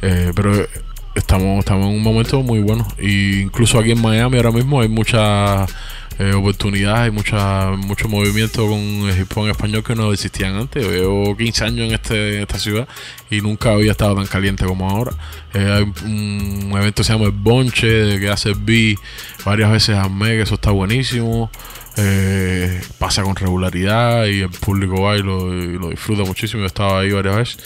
Eh, 0.02 0.32
pero 0.34 0.66
estamos, 1.14 1.60
estamos 1.60 1.88
en 1.88 1.96
un 1.96 2.02
momento 2.02 2.42
muy 2.42 2.60
bueno. 2.60 2.86
Y 2.98 3.40
incluso 3.40 3.78
aquí 3.78 3.92
en 3.92 4.00
Miami 4.00 4.36
ahora 4.36 4.52
mismo 4.52 4.80
hay 4.80 4.88
muchas 4.88 5.70
eh, 6.18 6.34
oportunidades, 6.34 7.00
hay 7.00 7.10
mucha, 7.10 7.70
mucho 7.70 8.08
movimiento 8.08 8.66
con 8.66 8.78
hip 8.78 9.32
hop 9.34 9.44
en 9.44 9.50
español 9.50 9.82
que 9.82 9.94
no 9.94 10.12
existían 10.12 10.54
antes. 10.56 10.86
Llevo 10.86 11.36
15 11.36 11.64
años 11.64 11.88
en, 11.88 11.94
este, 11.94 12.42
esta 12.42 12.58
ciudad 12.58 12.88
y 13.30 13.40
nunca 13.40 13.72
había 13.72 13.92
estado 13.92 14.14
tan 14.16 14.26
caliente 14.26 14.64
como 14.64 14.88
ahora. 14.88 15.12
Eh, 15.54 15.58
hay 15.58 15.82
un 16.04 16.72
evento 16.76 17.02
que 17.02 17.04
se 17.04 17.12
llama 17.12 17.26
El 17.26 17.32
Bonche, 17.32 18.20
que 18.20 18.28
hace 18.28 18.52
B 18.54 18.96
varias 19.44 19.70
veces 19.70 19.96
al 19.96 20.10
mes, 20.10 20.30
que 20.30 20.42
eso 20.42 20.54
está 20.54 20.70
buenísimo. 20.70 21.50
Eh, 21.96 22.80
pasa 22.98 23.22
con 23.22 23.36
regularidad 23.36 24.24
y 24.26 24.40
el 24.40 24.48
público 24.50 25.02
va 25.02 25.16
y 25.16 25.22
lo, 25.22 25.52
lo 25.52 25.88
disfruta 25.90 26.24
muchísimo. 26.24 26.60
Yo 26.60 26.66
estaba 26.66 27.00
ahí 27.00 27.10
varias 27.10 27.36
veces 27.36 27.58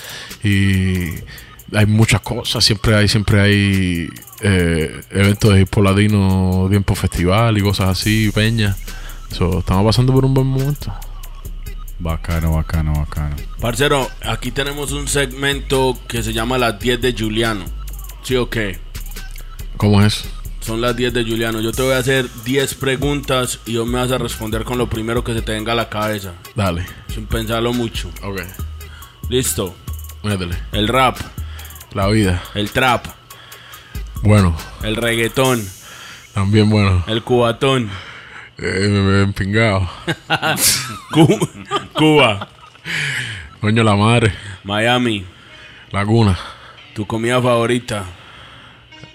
y 0.42 1.14
hay 1.72 1.86
muchas 1.86 2.20
cosas. 2.20 2.64
Siempre 2.64 2.94
hay, 2.94 3.08
siempre 3.08 3.40
hay 3.40 4.08
eh, 4.40 5.02
eventos 5.10 5.54
de 5.54 5.62
hip 5.62 5.76
hop 5.76 5.84
latino, 5.84 6.66
tiempo 6.68 6.94
festival 6.94 7.58
y 7.58 7.62
cosas 7.62 7.88
así, 7.90 8.30
peñas. 8.32 8.76
So, 9.32 9.58
estamos 9.58 9.84
pasando 9.84 10.12
por 10.12 10.24
un 10.24 10.34
buen 10.34 10.46
momento. 10.46 10.92
Bacano, 11.98 12.52
bacano, 12.52 12.92
bacano. 12.92 13.36
Parcero, 13.60 14.08
aquí 14.22 14.50
tenemos 14.50 14.92
un 14.92 15.08
segmento 15.08 15.98
que 16.06 16.22
se 16.22 16.32
llama 16.32 16.58
las 16.58 16.78
10 16.78 17.00
de 17.00 17.14
Juliano. 17.18 17.64
¿Sí 18.22 18.36
o 18.36 18.50
qué? 18.50 18.78
¿Cómo 19.76 20.02
es? 20.02 20.24
Son 20.60 20.80
las 20.80 20.96
10 20.96 21.14
de 21.14 21.24
Juliano. 21.24 21.60
Yo 21.60 21.72
te 21.72 21.82
voy 21.82 21.94
a 21.94 21.98
hacer 21.98 22.26
10 22.44 22.74
preguntas 22.74 23.60
y 23.66 23.76
vos 23.76 23.86
me 23.86 23.98
vas 23.98 24.10
a 24.10 24.18
responder 24.18 24.64
con 24.64 24.78
lo 24.78 24.90
primero 24.90 25.24
que 25.24 25.32
se 25.32 25.42
te 25.42 25.52
venga 25.52 25.72
a 25.72 25.76
la 25.76 25.88
cabeza. 25.88 26.34
Dale. 26.54 26.84
Sin 27.08 27.26
pensarlo 27.26 27.72
mucho. 27.72 28.10
Ok. 28.22 28.42
Listo. 29.28 29.74
Métele. 30.22 30.56
El 30.72 30.88
rap, 30.88 31.18
La 31.96 32.06
vida. 32.08 32.42
el 32.54 32.70
trap, 32.70 33.06
Bueno. 34.22 34.54
el 34.82 34.96
reggaetón, 34.96 35.66
También 36.34 36.68
bueno. 36.68 37.02
el 37.06 37.22
cubatón, 37.22 37.90
Eh, 38.58 38.88
me, 38.88 39.00
me 39.02 39.22
empingado. 39.22 39.88
Cu- 41.12 41.48
Cuba, 41.94 42.48
Coño 43.60 43.82
la 43.82 43.94
madre. 43.96 44.32
Miami, 44.64 45.24
La 45.90 46.04
cuna. 46.04 46.38
Tu 46.94 47.06
comida 47.06 47.40
favorita. 47.40 48.04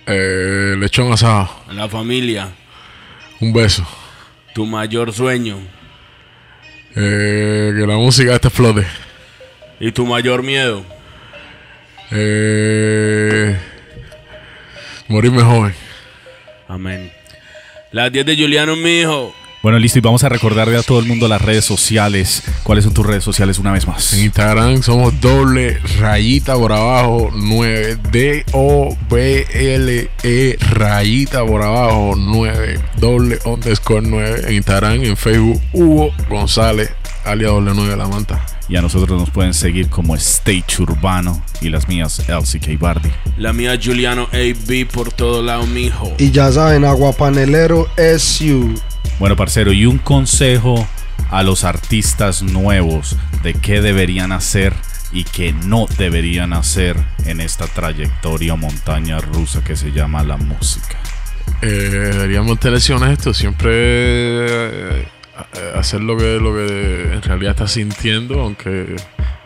Eh, 0.08 0.76
lechón 0.78 1.12
asado. 1.12 1.50
La 1.72 1.88
familia. 1.90 2.50
Un 3.40 3.52
beso. 3.54 3.86
Tu 4.56 4.66
mayor 4.66 5.12
sueño. 5.14 5.58
Eh, 6.96 7.74
que 7.76 7.88
la 7.88 7.96
música 7.96 8.34
este 8.36 8.48
explote. 8.50 8.86
Y 9.80 9.92
tu 9.92 10.06
mayor 10.06 10.44
miedo. 10.44 10.84
Eh, 12.12 13.58
morirme 15.08 15.42
joven. 15.42 15.74
Amén. 16.68 17.12
Las 17.92 18.12
10 18.12 18.26
de 18.26 18.36
Juliano, 18.36 18.76
mi 18.76 19.00
hijo. 19.00 19.34
Bueno, 19.62 19.78
listo, 19.78 20.00
y 20.00 20.02
vamos 20.02 20.24
a 20.24 20.30
recordarle 20.30 20.76
a 20.76 20.82
todo 20.82 21.00
el 21.00 21.06
mundo 21.06 21.28
las 21.28 21.40
redes 21.40 21.64
sociales. 21.64 22.42
¿Cuáles 22.64 22.84
son 22.84 22.96
tus 22.96 23.06
redes 23.06 23.24
sociales 23.24 23.60
una 23.60 23.72
vez 23.72 23.86
más? 23.86 24.12
En 24.14 24.22
Instagram 24.22 24.82
somos 24.82 25.22
doble 25.22 25.78
rayita 26.00 26.56
por 26.56 26.72
abajo 26.72 27.30
9 27.32 27.98
D 28.12 28.44
O 28.54 28.98
B 29.08 29.46
L 29.54 30.10
E 30.24 30.58
rayita 30.72 31.46
por 31.46 31.62
abajo 31.62 32.16
9 32.18 32.80
doble 32.98 33.38
underscore 33.46 34.02
9 34.02 34.42
en 34.48 34.54
Instagram 34.56 35.04
en 35.04 35.16
Facebook 35.16 35.62
Hugo 35.74 36.12
González 36.28 36.90
alias 37.24 37.52
doble 37.52 37.72
9 37.76 37.96
la 37.96 38.08
manta. 38.08 38.44
Y 38.72 38.78
a 38.78 38.82
nosotros 38.82 39.20
nos 39.20 39.30
pueden 39.30 39.54
seguir 39.54 39.90
como 39.90 40.16
Stage 40.16 40.82
Urbano 40.82 41.44
y 41.60 41.68
las 41.68 41.90
mías 41.90 42.24
LCK 42.30 42.80
Bardi. 42.80 43.10
La 43.36 43.52
mía 43.52 43.78
Juliano 43.84 44.30
AB 44.32 44.88
por 44.88 45.12
todo 45.12 45.42
lado, 45.42 45.68
mi 45.68 45.88
hijo. 45.88 46.14
Y 46.18 46.32
ya 46.32 46.50
saben, 46.54 46.86
Aguapanelero 46.86 47.90
SU. 48.18 48.74
Bueno, 49.20 49.36
parcero, 49.36 49.74
y 49.74 49.86
un 49.86 49.98
consejo 49.98 50.88
a 51.32 51.44
los 51.44 51.66
artistas 51.66 52.44
nuevos 52.44 53.18
de 53.44 53.56
qué 53.56 53.82
deberían 53.82 54.32
hacer 54.32 54.74
y 55.12 55.26
qué 55.26 55.52
no 55.52 55.86
deberían 55.98 56.54
hacer 56.54 56.96
en 57.26 57.42
esta 57.42 57.68
trayectoria 57.68 58.56
montaña 58.56 59.20
rusa 59.20 59.62
que 59.66 59.76
se 59.76 59.92
llama 59.92 60.24
la 60.24 60.38
música. 60.38 60.98
Eh, 61.62 61.68
deberíamos 61.68 62.58
tener 62.58 62.82
honestos, 62.94 63.36
siempre 63.36 63.70
eh, 63.74 65.08
hacer 65.76 66.02
lo 66.02 66.18
que, 66.18 66.40
lo 66.40 66.54
que 66.54 67.14
en 67.14 67.22
realidad 67.22 67.52
estás 67.52 67.72
sintiendo, 67.74 68.40
aunque 68.42 68.96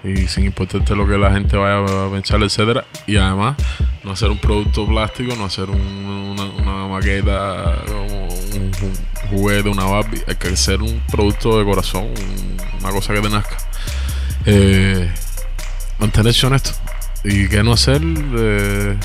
y 0.04 0.28
sin 0.28 0.46
importarte 0.46 0.96
lo 0.96 1.08
que 1.08 1.18
la 1.18 1.32
gente 1.32 1.58
vaya 1.58 1.80
a 2.06 2.12
pensar, 2.12 2.42
etcétera. 2.44 2.86
Y 3.08 3.18
además, 3.18 3.56
no 4.04 4.12
hacer 4.12 4.30
un 4.30 4.38
producto 4.38 4.86
plástico, 4.88 5.36
no 5.36 5.46
hacer 5.46 5.70
un- 5.70 6.36
una, 6.60 6.88
maqueta 6.88 7.76
un, 7.90 8.62
un 8.62 8.72
juguete, 9.32 9.68
una 9.70 9.86
Barbie. 9.86 10.22
Hay 10.28 10.36
que 10.36 10.50
hacer 10.50 10.82
un 10.84 11.02
producto 11.12 11.58
de 11.58 11.66
corazón, 11.66 12.04
un- 12.06 12.58
una 12.82 12.90
cosa 12.92 13.14
que 13.16 13.22
te 13.22 13.30
nazca. 13.30 13.58
Eh, 14.46 15.10
mantenerse 16.00 16.46
honesto. 16.46 16.72
Y 17.24 17.48
que 17.48 17.64
no 17.64 17.74
hacer, 17.74 18.02
eh, 18.38 18.96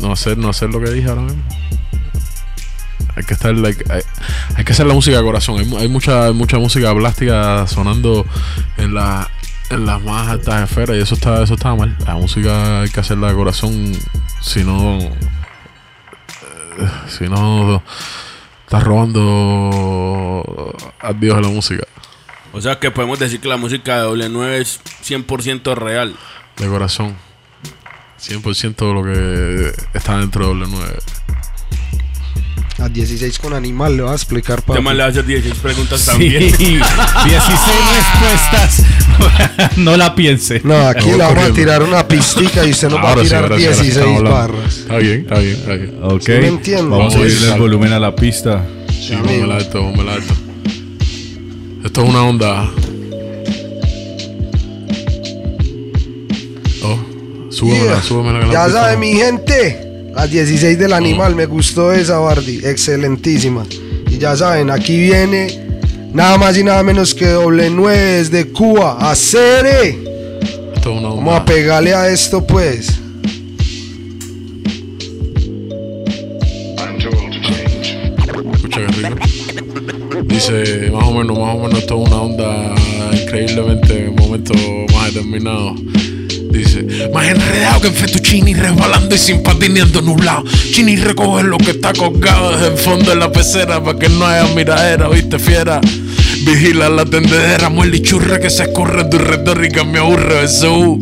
no 0.00 0.10
hacer, 0.12 0.36
no 0.36 0.48
hacer 0.48 0.70
lo 0.70 0.80
que 0.80 0.90
dije 0.90 1.08
ahora 1.08 1.22
mismo. 1.22 1.42
Hay 3.18 3.24
que 3.24 3.34
estar, 3.34 3.52
like, 3.54 3.84
hay, 3.92 4.00
hay 4.56 4.64
que 4.64 4.72
hacer 4.72 4.86
la 4.86 4.94
música 4.94 5.16
de 5.18 5.22
corazón. 5.24 5.58
Hay, 5.58 5.64
mu- 5.66 5.76
hay 5.78 5.88
mucha, 5.88 6.32
mucha 6.32 6.58
música 6.58 6.94
plástica 6.94 7.66
sonando 7.66 8.24
en 8.76 8.94
la, 8.94 9.28
en 9.70 9.84
las 9.84 10.00
más 10.02 10.28
altas 10.28 10.70
esferas 10.70 10.96
y 10.96 11.00
eso 11.00 11.14
está, 11.16 11.42
eso 11.42 11.54
está 11.54 11.74
mal. 11.74 11.96
La 12.06 12.14
música 12.14 12.82
hay 12.82 12.90
que 12.90 13.00
hacerla 13.00 13.28
de 13.28 13.34
corazón, 13.34 13.92
si 14.40 14.62
no, 14.64 14.98
eh, 15.00 15.12
si 17.08 17.24
no 17.28 17.82
estás 18.64 18.82
robando 18.84 20.74
al 21.00 21.18
Dios 21.20 21.36
de 21.36 21.42
la 21.42 21.48
música 21.48 21.84
O 22.52 22.60
sea 22.60 22.78
que 22.78 22.90
podemos 22.90 23.18
decir 23.18 23.40
que 23.40 23.48
la 23.48 23.56
música 23.56 23.96
de 23.96 24.02
doble 24.02 24.28
9 24.28 24.58
es 24.60 24.80
100% 25.04 25.74
real. 25.74 26.14
de 26.56 26.68
corazón. 26.68 27.16
100% 28.20 28.76
de 28.76 28.94
lo 28.94 29.02
que 29.04 29.72
está 29.96 30.18
dentro 30.18 30.42
de 30.42 30.48
doble 30.48 30.66
9. 30.68 30.98
A 32.80 32.88
16 32.88 33.38
con 33.40 33.54
animal 33.54 33.96
le 33.96 34.02
voy 34.04 34.12
a 34.12 34.14
explicar 34.14 34.62
para. 34.62 34.80
man 34.80 34.96
le 34.96 35.02
hace 35.02 35.22
16 35.24 35.54
preguntas 35.60 36.00
Sí, 36.00 36.06
también. 36.06 36.32
16 36.56 36.78
respuestas. 37.96 38.82
no 39.76 39.96
la 39.96 40.14
piense. 40.14 40.60
No, 40.62 40.76
aquí 40.86 41.10
Vamos 41.10 41.18
le 41.18 41.24
vamos 41.24 41.44
a 41.50 41.52
tirar 41.52 41.82
una 41.82 42.06
pistica 42.06 42.64
y 42.64 42.70
usted 42.70 42.88
nos 42.88 43.02
va 43.04 43.12
a 43.12 43.16
sí, 43.16 43.22
tirar 43.22 43.42
ahora 43.44 43.58
sí, 43.58 43.64
ahora 43.64 43.76
sí, 43.76 43.82
16 43.82 43.96
estamos 43.96 44.18
hablando. 44.18 44.30
barras. 44.38 44.76
Está 44.78 44.96
bien, 44.98 45.20
está 45.22 45.38
bien, 45.40 45.54
está 45.56 45.72
bien. 45.74 45.98
Ok. 46.02 46.22
Sí 46.22 46.32
me 46.32 46.46
entiendo. 46.46 46.90
Vamos 46.90 47.14
a 47.14 47.18
Vamos 47.18 47.26
a 47.26 47.30
subirle 47.30 47.46
ir 47.48 47.52
el 47.54 47.60
volumen 47.60 47.92
a 47.92 47.98
la 47.98 48.14
pista. 48.14 48.64
Sí, 48.90 49.14
póngala 49.16 49.56
alto, 49.56 49.80
póngala 49.80 50.14
alto. 50.14 50.34
Esto 51.84 52.02
es 52.04 52.08
una 52.08 52.22
onda. 52.22 52.70
Oh, 56.84 56.98
súbemela, 57.50 57.84
Yeah. 57.94 58.02
súbemela. 58.02 58.40
que 58.40 58.46
la 58.46 58.52
Ya 58.52 58.68
sabe 58.70 58.96
mi 58.96 59.14
gente. 59.14 59.87
Las 60.18 60.32
16 60.32 60.76
del 60.76 60.92
animal, 60.94 61.36
me 61.36 61.46
gustó 61.46 61.92
esa 61.92 62.18
Bardi, 62.18 62.56
excelentísima. 62.64 63.64
Y 64.10 64.18
ya 64.18 64.34
saben, 64.34 64.68
aquí 64.68 64.98
viene 64.98 65.46
nada 66.12 66.36
más 66.36 66.58
y 66.58 66.64
nada 66.64 66.82
menos 66.82 67.14
que 67.14 67.28
doble 67.28 67.70
9 67.70 67.96
desde 67.96 68.48
Cuba. 68.48 68.96
A 68.98 69.14
Cere. 69.14 69.96
Vamos 70.84 71.36
a 71.36 71.44
pegarle 71.44 71.94
a 71.94 72.08
esto 72.08 72.44
pues. 72.44 72.98
Dice, 80.24 80.90
más 80.90 81.04
o 81.06 81.12
menos, 81.12 81.38
más 81.38 81.54
o 81.54 81.58
menos, 81.58 81.78
esto 81.78 82.02
es 82.02 82.08
una 82.08 82.22
onda 82.22 82.74
increíblemente 83.12 84.06
en 84.06 84.16
momentos 84.16 84.56
más 84.92 85.14
determinados. 85.14 85.80
Dice, 86.50 87.10
más 87.12 87.28
enredado 87.28 87.80
que 87.80 87.88
en 87.88 87.94
fettuccini, 87.94 88.54
resbalando 88.54 89.14
y 89.14 89.18
sin 89.18 89.42
patineando 89.42 90.00
nublado. 90.00 90.44
Chini 90.72 90.96
recoge 90.96 91.44
lo 91.44 91.58
que 91.58 91.72
está 91.72 91.92
colgado 91.92 92.52
desde 92.52 92.68
el 92.68 92.78
fondo 92.78 93.10
de 93.10 93.16
la 93.16 93.30
pecera 93.30 93.82
para 93.82 93.98
que 93.98 94.08
no 94.08 94.26
haya 94.26 94.46
miradera, 94.54 95.08
viste 95.08 95.38
fiera. 95.38 95.80
Vigila 96.44 96.88
la 96.88 97.04
tendedera, 97.04 97.68
muele 97.68 97.98
y 97.98 98.02
churra 98.02 98.38
que 98.38 98.48
se 98.48 98.64
escurre 98.64 99.04
tu 99.04 99.18
retórica, 99.18 99.84
me 99.84 99.98
aburre 99.98 100.44
eso. 100.44 100.98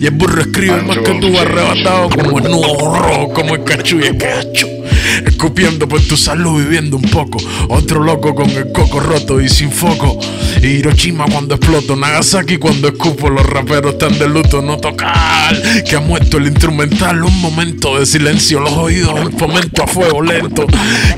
Y 0.00 0.06
el 0.06 0.12
burro 0.12 0.40
escribe 0.40 0.82
más 0.82 0.98
que 0.98 1.14
tú 1.14 1.38
arrebatado 1.38 2.08
como 2.10 2.38
el 2.38 2.44
nudo 2.44 2.94
rojo, 2.94 3.32
como 3.32 3.54
el 3.54 3.64
cachu 3.64 4.00
y 4.00 4.06
el 4.06 4.18
cacho. 4.18 4.77
Escupiendo 5.26 5.88
por 5.88 6.00
tu 6.02 6.16
salud, 6.16 6.62
viviendo 6.62 6.96
un 6.96 7.02
poco. 7.02 7.38
Otro 7.68 8.02
loco 8.02 8.34
con 8.34 8.50
el 8.50 8.72
coco 8.72 9.00
roto 9.00 9.40
y 9.40 9.48
sin 9.48 9.70
foco. 9.70 10.18
Hiroshima 10.62 11.26
cuando 11.26 11.54
exploto, 11.54 11.96
Nagasaki 11.96 12.58
cuando 12.58 12.88
escupo. 12.88 13.30
Los 13.30 13.46
raperos 13.46 13.94
están 13.94 14.18
de 14.18 14.28
luto, 14.28 14.62
no 14.62 14.78
tocar. 14.78 15.60
Que 15.84 15.96
ha 15.96 16.00
muerto 16.00 16.38
el 16.38 16.46
instrumental. 16.46 17.24
Un 17.24 17.40
momento 17.40 17.98
de 17.98 18.06
silencio, 18.06 18.60
los 18.60 18.72
oídos 18.72 19.18
en 19.20 19.32
fomento 19.32 19.82
a 19.82 19.86
fuego 19.86 20.22
lento. 20.22 20.66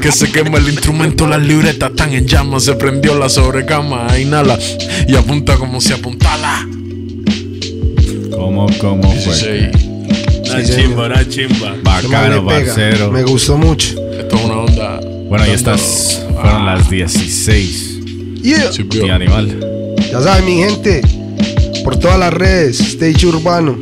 Que 0.00 0.12
se 0.12 0.30
quema 0.30 0.58
el 0.58 0.68
instrumento, 0.68 1.26
las 1.26 1.42
libretas 1.42 1.90
están 1.90 2.12
en 2.12 2.26
llamas. 2.26 2.64
Se 2.64 2.74
prendió 2.74 3.18
la 3.18 3.28
sobrecama, 3.28 4.06
inhala 4.18 4.58
y 5.06 5.14
apunta 5.16 5.56
como 5.56 5.80
si 5.80 5.92
apuntala. 5.92 6.66
¿Cómo, 8.30 8.66
cómo 8.78 9.12
fue? 9.12 9.89
16. 10.56 10.78
Una 10.86 10.86
chimba, 10.88 11.06
una 11.06 11.28
chimba. 11.28 11.74
Bacano, 11.82 12.44
parcero. 12.46 13.10
Me 13.10 13.22
gustó 13.22 13.56
mucho. 13.56 13.94
Esto 14.12 14.36
es 14.36 14.44
una 14.44 14.54
onda. 14.60 15.00
Bueno, 15.28 15.46
y 15.46 15.50
estas 15.50 16.26
fueron 16.40 16.66
las 16.66 16.88
16 16.90 17.86
Yeah. 18.42 18.70
De 18.70 19.10
animal. 19.12 19.94
Ya 20.10 20.20
saben 20.20 20.44
mi 20.46 20.56
gente. 20.56 21.02
Por 21.84 21.96
todas 21.98 22.18
las 22.18 22.32
redes, 22.32 22.80
Stage 22.80 23.26
Urbano. 23.26 23.76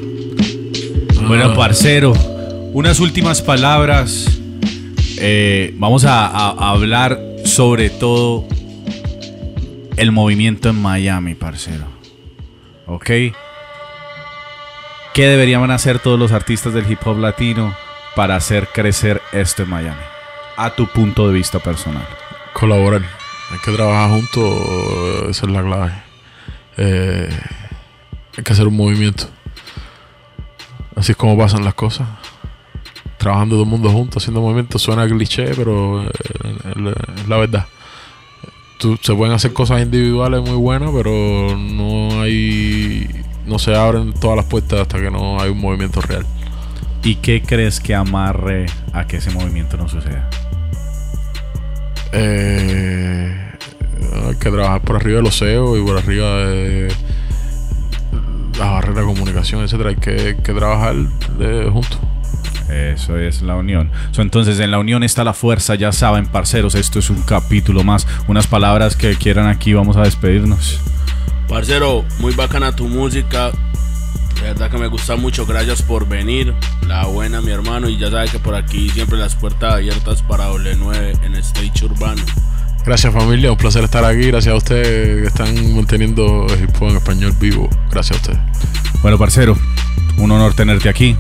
Bueno, 1.26 1.54
parcero, 1.54 2.12
unas 2.72 2.98
últimas 3.00 3.40
palabras. 3.42 4.26
Eh, 5.20 5.74
vamos 5.78 6.04
a, 6.04 6.26
a- 6.26 6.50
a 6.50 6.70
hablar 6.70 7.20
sobre 7.44 7.90
todo 7.90 8.46
el 9.96 10.12
movimiento 10.12 10.68
en 10.68 10.76
Miami, 10.76 11.34
parcero. 11.34 11.84
¿Ok? 12.86 13.10
¿Qué 15.18 15.26
deberían 15.26 15.68
hacer 15.72 15.98
todos 15.98 16.16
los 16.16 16.30
artistas 16.30 16.72
del 16.72 16.88
hip 16.88 17.04
hop 17.04 17.18
latino 17.18 17.74
para 18.14 18.36
hacer 18.36 18.68
crecer 18.68 19.20
esto 19.32 19.64
en 19.64 19.70
Miami? 19.70 20.00
A 20.56 20.70
tu 20.70 20.86
punto 20.86 21.26
de 21.26 21.34
vista 21.34 21.58
personal. 21.58 22.06
Colaborar. 22.52 23.02
Hay 23.50 23.58
que 23.64 23.72
trabajar 23.72 24.10
juntos. 24.10 25.28
Esa 25.28 25.46
es 25.46 25.50
la 25.52 25.62
clave. 25.64 25.92
Eh, 26.76 27.28
hay 28.36 28.44
que 28.44 28.52
hacer 28.52 28.68
un 28.68 28.76
movimiento. 28.76 29.24
Así 30.94 31.10
es 31.10 31.18
como 31.18 31.36
pasan 31.36 31.64
las 31.64 31.74
cosas. 31.74 32.06
Trabajando 33.16 33.56
todo 33.56 33.64
el 33.64 33.70
mundo 33.70 33.90
juntos, 33.90 34.22
haciendo 34.22 34.40
movimientos. 34.40 34.80
Suena 34.82 35.04
cliché, 35.08 35.46
pero 35.56 36.04
eh, 36.04 36.10
es 37.18 37.26
la 37.28 37.36
verdad. 37.38 37.66
Tú- 38.78 38.96
se 39.02 39.12
pueden 39.16 39.34
hacer 39.34 39.52
cosas 39.52 39.82
individuales 39.82 40.42
muy 40.42 40.54
buenas, 40.56 40.90
pero 40.94 41.56
no 41.58 42.22
hay. 42.22 42.87
No 43.48 43.58
se 43.58 43.74
abren 43.74 44.12
todas 44.12 44.36
las 44.36 44.44
puertas 44.44 44.80
hasta 44.80 45.00
que 45.00 45.10
no 45.10 45.40
hay 45.40 45.50
un 45.50 45.58
movimiento 45.58 46.00
real. 46.00 46.26
¿Y 47.02 47.16
qué 47.16 47.40
crees 47.42 47.80
que 47.80 47.94
amarre 47.94 48.66
a 48.92 49.06
que 49.06 49.16
ese 49.16 49.30
movimiento 49.30 49.76
no 49.76 49.88
suceda? 49.88 50.28
Eh, 52.12 53.34
hay 54.26 54.34
que 54.36 54.50
trabajar 54.50 54.82
por 54.82 54.96
arriba 54.96 55.16
de 55.18 55.22
los 55.22 55.38
CEOs 55.38 55.78
y 55.78 55.82
por 55.82 55.98
arriba 55.98 56.26
de 56.44 56.88
las 58.58 58.68
carrera 58.80 59.00
de 59.00 59.06
comunicación, 59.06 59.62
etcétera. 59.62 59.90
Hay 59.90 59.96
que, 59.96 60.36
que 60.42 60.52
trabajar 60.52 60.96
de, 61.38 61.70
juntos. 61.70 61.98
Eso 62.68 63.16
es 63.16 63.40
la 63.40 63.56
unión. 63.56 63.90
So, 64.10 64.20
entonces, 64.20 64.60
en 64.60 64.70
la 64.70 64.78
unión 64.78 65.02
está 65.02 65.24
la 65.24 65.32
fuerza, 65.32 65.74
ya 65.74 65.90
saben, 65.92 66.26
parceros, 66.26 66.74
esto 66.74 66.98
es 66.98 67.08
un 67.08 67.22
capítulo 67.22 67.82
más. 67.82 68.06
Unas 68.26 68.46
palabras 68.46 68.94
que 68.94 69.14
quieran 69.14 69.46
aquí, 69.46 69.72
vamos 69.72 69.96
a 69.96 70.02
despedirnos. 70.02 70.80
Parcero, 71.48 72.04
muy 72.18 72.34
bacana 72.34 72.76
tu 72.76 72.86
música. 72.86 73.50
De 74.34 74.42
verdad 74.42 74.70
que 74.70 74.78
me 74.78 74.86
gusta 74.86 75.16
mucho. 75.16 75.46
Gracias 75.46 75.82
por 75.82 76.06
venir. 76.06 76.54
La 76.86 77.06
buena, 77.06 77.40
mi 77.40 77.50
hermano. 77.50 77.88
Y 77.88 77.98
ya 77.98 78.10
sabes 78.10 78.30
que 78.30 78.38
por 78.38 78.54
aquí 78.54 78.90
siempre 78.90 79.18
las 79.18 79.34
puertas 79.34 79.74
abiertas 79.74 80.22
para 80.22 80.44
doble 80.44 80.76
9 80.76 81.14
en 81.22 81.34
Stage 81.36 81.86
Urbano. 81.86 82.22
Gracias 82.84 83.12
familia, 83.12 83.50
un 83.50 83.58
placer 83.58 83.84
estar 83.84 84.04
aquí. 84.04 84.28
Gracias 84.28 84.52
a 84.52 84.56
ustedes 84.56 85.22
que 85.22 85.26
están 85.26 85.74
manteniendo 85.74 86.46
el 86.48 86.64
hip 86.64 86.82
en 86.82 86.96
español 86.96 87.32
vivo. 87.40 87.68
Gracias 87.90 88.18
a 88.18 88.20
ustedes. 88.20 88.38
Bueno, 89.02 89.18
parcero, 89.18 89.56
un 90.18 90.30
honor 90.30 90.54
tenerte 90.54 90.88
aquí. 90.88 91.16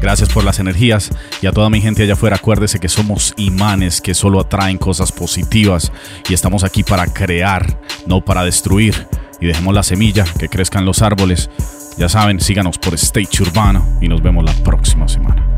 Gracias 0.00 0.28
por 0.28 0.44
las 0.44 0.58
energías 0.58 1.10
y 1.40 1.46
a 1.46 1.52
toda 1.52 1.70
mi 1.70 1.80
gente 1.80 2.02
allá 2.02 2.12
afuera, 2.12 2.36
acuérdese 2.36 2.78
que 2.78 2.88
somos 2.88 3.32
imanes 3.36 4.00
que 4.00 4.12
solo 4.12 4.40
atraen 4.40 4.76
cosas 4.76 5.12
positivas 5.12 5.92
y 6.28 6.34
estamos 6.34 6.62
aquí 6.64 6.82
para 6.82 7.06
crear, 7.06 7.80
no 8.06 8.22
para 8.22 8.44
destruir. 8.44 9.06
Y 9.44 9.46
dejemos 9.46 9.74
la 9.74 9.82
semilla, 9.82 10.24
que 10.38 10.48
crezcan 10.48 10.86
los 10.86 11.02
árboles. 11.02 11.50
Ya 11.98 12.08
saben, 12.08 12.40
síganos 12.40 12.78
por 12.78 12.94
Stage 12.94 13.42
Urbano 13.42 13.86
y 14.00 14.08
nos 14.08 14.22
vemos 14.22 14.42
la 14.42 14.54
próxima 14.64 15.06
semana. 15.06 15.53